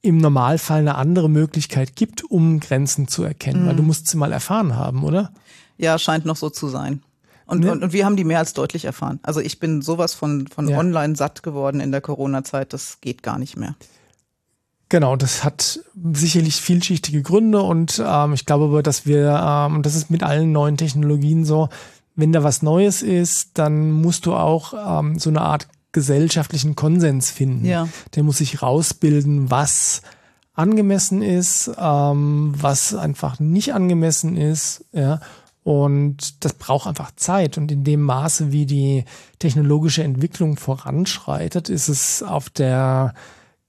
im 0.02 0.18
Normalfall 0.18 0.80
eine 0.80 0.96
andere 0.96 1.30
Möglichkeit 1.30 1.96
gibt, 1.96 2.24
um 2.30 2.60
Grenzen 2.60 3.08
zu 3.08 3.24
erkennen, 3.24 3.63
mhm. 3.63 3.68
weil 3.68 3.76
du 3.78 3.84
musst 3.84 4.08
sie 4.08 4.18
mal 4.18 4.32
erfahren 4.32 4.76
haben, 4.76 5.04
oder? 5.04 5.32
Ja, 5.78 5.98
scheint 5.98 6.26
noch 6.26 6.36
so 6.36 6.50
zu 6.50 6.68
sein. 6.68 7.02
Und, 7.45 7.65
ja. 7.65 7.71
und, 7.71 7.84
und 7.84 7.93
wir 7.93 8.06
haben 8.06 8.15
die 8.15 8.23
mehr 8.23 8.39
als 8.39 8.53
deutlich 8.53 8.86
erfahren. 8.86 9.19
Also 9.23 9.39
ich 9.39 9.60
bin 9.60 9.82
sowas 9.82 10.13
von, 10.13 10.47
von 10.47 10.67
ja. 10.67 10.77
online 10.77 11.15
satt 11.15 11.43
geworden 11.43 11.79
in 11.79 11.91
der 11.91 12.01
Corona-Zeit, 12.01 12.73
das 12.73 12.99
geht 13.01 13.23
gar 13.23 13.38
nicht 13.38 13.58
mehr. 13.58 13.75
Genau, 14.89 15.15
das 15.15 15.43
hat 15.43 15.79
sicherlich 16.13 16.62
vielschichtige 16.62 17.23
Gründe 17.23 17.63
und 17.63 18.01
ähm, 18.06 18.34
ich 18.34 18.45
glaube 18.45 18.65
aber, 18.65 18.84
dass 18.84 19.06
wir, 19.06 19.41
ähm, 19.43 19.82
das 19.82 19.95
ist 19.95 20.12
mit 20.12 20.21
allen 20.21 20.51
neuen 20.51 20.77
Technologien 20.77 21.45
so, 21.45 21.69
wenn 22.15 22.32
da 22.32 22.43
was 22.43 22.62
Neues 22.62 23.01
ist, 23.01 23.51
dann 23.56 23.91
musst 23.91 24.27
du 24.27 24.36
auch 24.36 24.99
ähm, 24.99 25.17
so 25.17 25.32
eine 25.32 25.41
Art 25.41 25.67
gesellschaftlichen 25.93 26.75
Konsens 26.75 27.32
finden. 27.32 27.65
Ja. 27.65 27.88
Der 28.15 28.23
muss 28.23 28.38
sich 28.38 28.62
rausbilden, 28.62 29.49
was 29.49 30.01
angemessen 30.53 31.21
ist, 31.21 31.71
ähm, 31.79 32.53
was 32.56 32.93
einfach 32.93 33.39
nicht 33.39 33.73
angemessen 33.73 34.38
ist, 34.38 34.86
ja. 34.91 35.19
Und 35.63 36.43
das 36.43 36.54
braucht 36.54 36.88
einfach 36.88 37.12
Zeit. 37.15 37.58
Und 37.58 37.71
in 37.71 37.84
dem 37.84 38.02
Maße, 38.02 38.52
wie 38.52 38.65
die 38.65 39.06
technologische 39.39 40.04
Entwicklung 40.04 40.58
voranschreitet, 40.58 41.69
ist 41.69 41.88
es 41.88 42.21
auf 42.21 42.49
der 42.49 43.13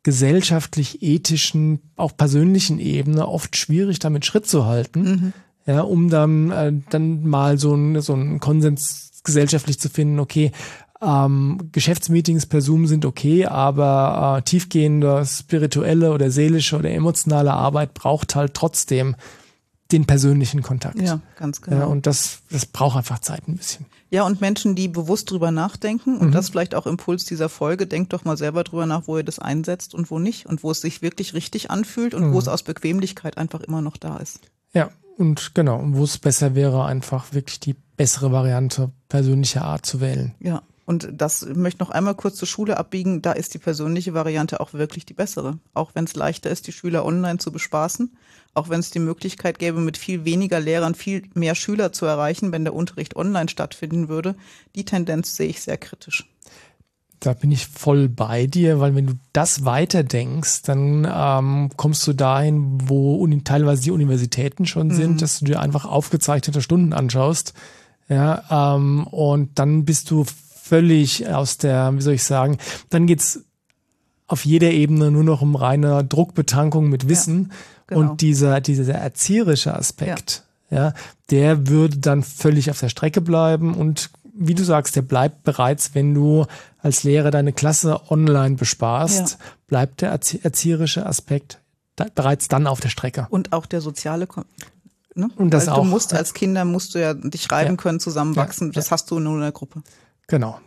gesellschaftlich-ethischen, 0.02 1.80
auch 1.96 2.16
persönlichen 2.16 2.78
Ebene 2.78 3.26
oft 3.26 3.56
schwierig, 3.56 4.00
damit 4.00 4.26
Schritt 4.26 4.46
zu 4.46 4.66
halten. 4.66 5.02
Mhm. 5.02 5.32
Ja, 5.66 5.80
um 5.80 6.10
dann, 6.10 6.50
äh, 6.50 6.72
dann 6.90 7.26
mal 7.26 7.58
so 7.58 7.74
ein, 7.74 8.00
so 8.02 8.12
ein 8.12 8.38
Konsens 8.38 9.22
gesellschaftlich 9.24 9.80
zu 9.80 9.88
finden, 9.88 10.20
okay, 10.20 10.52
ähm, 11.00 11.70
Geschäftsmeetings 11.72 12.46
per 12.46 12.60
Zoom 12.60 12.86
sind 12.86 13.04
okay, 13.04 13.46
aber 13.46 14.38
äh, 14.38 14.42
tiefgehende 14.42 15.24
spirituelle 15.26 16.12
oder 16.12 16.30
seelische 16.30 16.76
oder 16.76 16.90
emotionale 16.90 17.52
Arbeit 17.52 17.94
braucht 17.94 18.36
halt 18.36 18.54
trotzdem 18.54 19.16
den 19.92 20.06
persönlichen 20.06 20.62
Kontakt. 20.62 21.00
Ja, 21.00 21.20
ganz 21.36 21.60
genau. 21.60 21.76
Ja, 21.76 21.84
und 21.84 22.06
das, 22.06 22.40
das 22.50 22.66
braucht 22.66 22.96
einfach 22.96 23.18
Zeit 23.18 23.46
ein 23.46 23.56
bisschen. 23.56 23.86
Ja, 24.10 24.24
und 24.24 24.40
Menschen, 24.40 24.74
die 24.74 24.88
bewusst 24.88 25.30
drüber 25.30 25.50
nachdenken, 25.50 26.18
und 26.18 26.28
mhm. 26.28 26.32
das 26.32 26.48
vielleicht 26.48 26.74
auch 26.74 26.86
Impuls 26.86 27.24
dieser 27.24 27.48
Folge, 27.48 27.86
denkt 27.86 28.12
doch 28.12 28.24
mal 28.24 28.36
selber 28.36 28.64
drüber 28.64 28.86
nach, 28.86 29.06
wo 29.06 29.16
ihr 29.16 29.24
das 29.24 29.38
einsetzt 29.38 29.94
und 29.94 30.10
wo 30.10 30.18
nicht 30.18 30.46
und 30.46 30.62
wo 30.62 30.70
es 30.70 30.80
sich 30.80 31.02
wirklich 31.02 31.34
richtig 31.34 31.70
anfühlt 31.70 32.14
und 32.14 32.28
mhm. 32.28 32.32
wo 32.32 32.38
es 32.38 32.48
aus 32.48 32.62
Bequemlichkeit 32.62 33.36
einfach 33.36 33.60
immer 33.60 33.82
noch 33.82 33.96
da 33.96 34.16
ist. 34.16 34.40
Ja, 34.72 34.90
und 35.16 35.54
genau, 35.54 35.80
wo 35.84 36.04
es 36.04 36.18
besser 36.18 36.54
wäre, 36.54 36.84
einfach 36.84 37.32
wirklich 37.32 37.60
die 37.60 37.76
bessere 37.96 38.32
Variante 38.32 38.90
persönlicher 39.08 39.64
Art 39.64 39.86
zu 39.86 40.00
wählen. 40.00 40.34
Ja, 40.40 40.62
und 40.86 41.08
das 41.12 41.46
möchte 41.46 41.82
noch 41.82 41.90
einmal 41.90 42.14
kurz 42.14 42.36
zur 42.36 42.48
Schule 42.48 42.76
abbiegen. 42.76 43.22
Da 43.22 43.32
ist 43.32 43.54
die 43.54 43.58
persönliche 43.58 44.12
Variante 44.12 44.60
auch 44.60 44.74
wirklich 44.74 45.06
die 45.06 45.14
bessere. 45.14 45.58
Auch 45.72 45.92
wenn 45.94 46.04
es 46.04 46.14
leichter 46.14 46.50
ist, 46.50 46.66
die 46.66 46.72
Schüler 46.72 47.06
online 47.06 47.38
zu 47.38 47.50
bespaßen. 47.52 48.14
Auch 48.52 48.68
wenn 48.68 48.80
es 48.80 48.90
die 48.90 48.98
Möglichkeit 48.98 49.58
gäbe, 49.58 49.80
mit 49.80 49.96
viel 49.96 50.24
weniger 50.24 50.60
Lehrern 50.60 50.94
viel 50.94 51.22
mehr 51.34 51.54
Schüler 51.54 51.92
zu 51.92 52.04
erreichen, 52.04 52.52
wenn 52.52 52.64
der 52.64 52.74
Unterricht 52.74 53.16
online 53.16 53.48
stattfinden 53.48 54.08
würde. 54.08 54.36
Die 54.74 54.84
Tendenz 54.84 55.36
sehe 55.36 55.48
ich 55.48 55.62
sehr 55.62 55.78
kritisch. 55.78 56.28
Da 57.18 57.32
bin 57.32 57.50
ich 57.50 57.66
voll 57.66 58.10
bei 58.10 58.46
dir, 58.46 58.80
weil 58.80 58.94
wenn 58.94 59.06
du 59.06 59.14
das 59.32 59.64
weiterdenkst, 59.64 60.62
dann 60.62 61.10
ähm, 61.10 61.70
kommst 61.76 62.06
du 62.06 62.12
dahin, 62.12 62.78
wo 62.86 63.16
uni 63.16 63.42
teilweise 63.42 63.82
die 63.82 63.90
Universitäten 63.90 64.66
schon 64.66 64.88
mhm. 64.88 64.94
sind, 64.94 65.22
dass 65.22 65.38
du 65.38 65.46
dir 65.46 65.60
einfach 65.60 65.86
aufgezeichnete 65.86 66.60
Stunden 66.60 66.92
anschaust. 66.92 67.54
Ja, 68.08 68.74
ähm, 68.76 69.06
und 69.06 69.58
dann 69.58 69.86
bist 69.86 70.10
du 70.10 70.26
völlig 70.64 71.28
aus 71.28 71.58
der, 71.58 71.94
wie 71.94 72.00
soll 72.00 72.14
ich 72.14 72.24
sagen, 72.24 72.56
dann 72.88 73.06
geht's 73.06 73.40
auf 74.26 74.46
jeder 74.46 74.70
Ebene 74.70 75.10
nur 75.10 75.22
noch 75.22 75.42
um 75.42 75.56
reine 75.56 76.02
Druckbetankung 76.02 76.88
mit 76.88 77.06
Wissen. 77.06 77.50
Ja, 77.50 77.56
genau. 77.88 78.00
Und 78.00 78.20
dieser, 78.22 78.62
dieser 78.62 78.94
erzieherische 78.94 79.74
Aspekt, 79.74 80.44
ja. 80.70 80.76
ja, 80.76 80.94
der 81.30 81.66
würde 81.68 81.98
dann 81.98 82.22
völlig 82.22 82.70
auf 82.70 82.80
der 82.80 82.88
Strecke 82.88 83.20
bleiben 83.20 83.74
und 83.74 84.10
wie 84.36 84.54
du 84.54 84.64
sagst, 84.64 84.96
der 84.96 85.02
bleibt 85.02 85.44
bereits, 85.44 85.94
wenn 85.94 86.14
du 86.14 86.46
als 86.78 87.04
Lehrer 87.04 87.30
deine 87.30 87.52
Klasse 87.52 88.10
online 88.10 88.56
besparst, 88.56 89.32
ja. 89.32 89.46
bleibt 89.68 90.00
der 90.00 90.10
erzieherische 90.10 91.06
Aspekt 91.06 91.60
da, 91.94 92.06
bereits 92.12 92.48
dann 92.48 92.66
auf 92.66 92.80
der 92.80 92.88
Strecke. 92.88 93.26
Und 93.30 93.52
auch 93.52 93.66
der 93.66 93.80
soziale 93.80 94.26
Ne? 95.16 95.30
Und 95.36 95.50
das 95.50 95.68
also 95.68 95.80
auch. 95.80 95.84
Du 95.84 95.90
musst 95.90 96.12
als 96.12 96.34
Kinder 96.34 96.64
musst 96.64 96.94
du 96.94 97.00
ja 97.00 97.14
dich 97.14 97.52
reiben 97.52 97.72
ja. 97.72 97.76
können, 97.76 98.00
zusammenwachsen. 98.00 98.68
Ja. 98.68 98.72
Das 98.72 98.90
hast 98.90 99.12
du 99.12 99.20
nur 99.20 99.34
in 99.34 99.42
der 99.42 99.52
Gruppe. 99.52 99.82
Genau. 100.26 100.60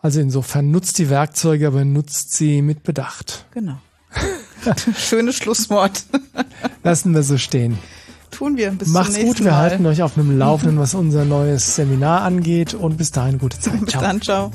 Also 0.00 0.20
insofern 0.20 0.70
nutzt 0.70 0.98
die 0.98 1.08
Werkzeuge, 1.08 1.66
aber 1.66 1.84
nutzt 1.84 2.34
sie 2.34 2.62
mit 2.62 2.82
Bedacht. 2.82 3.46
Genau. 3.52 3.78
Schönes 4.98 5.36
Schlusswort. 5.36 6.04
Lassen 6.82 7.14
wir 7.14 7.22
so 7.22 7.38
stehen. 7.38 7.78
Tun 8.30 8.56
wir. 8.56 8.72
Bis 8.72 8.88
Macht's 8.88 9.18
gut. 9.18 9.38
Wir 9.38 9.52
Mal. 9.52 9.56
halten 9.58 9.86
euch 9.86 10.02
auf 10.02 10.18
einem 10.18 10.36
Laufenden, 10.36 10.78
was 10.78 10.94
unser 10.94 11.24
neues 11.24 11.76
Seminar 11.76 12.22
angeht. 12.22 12.74
Und 12.74 12.96
bis 12.96 13.12
dahin 13.12 13.38
gute 13.38 13.58
Zeit. 13.58 13.74
Ciao. 13.74 13.82
Bis 13.84 13.92
dann. 13.94 14.20
Ciao. 14.20 14.52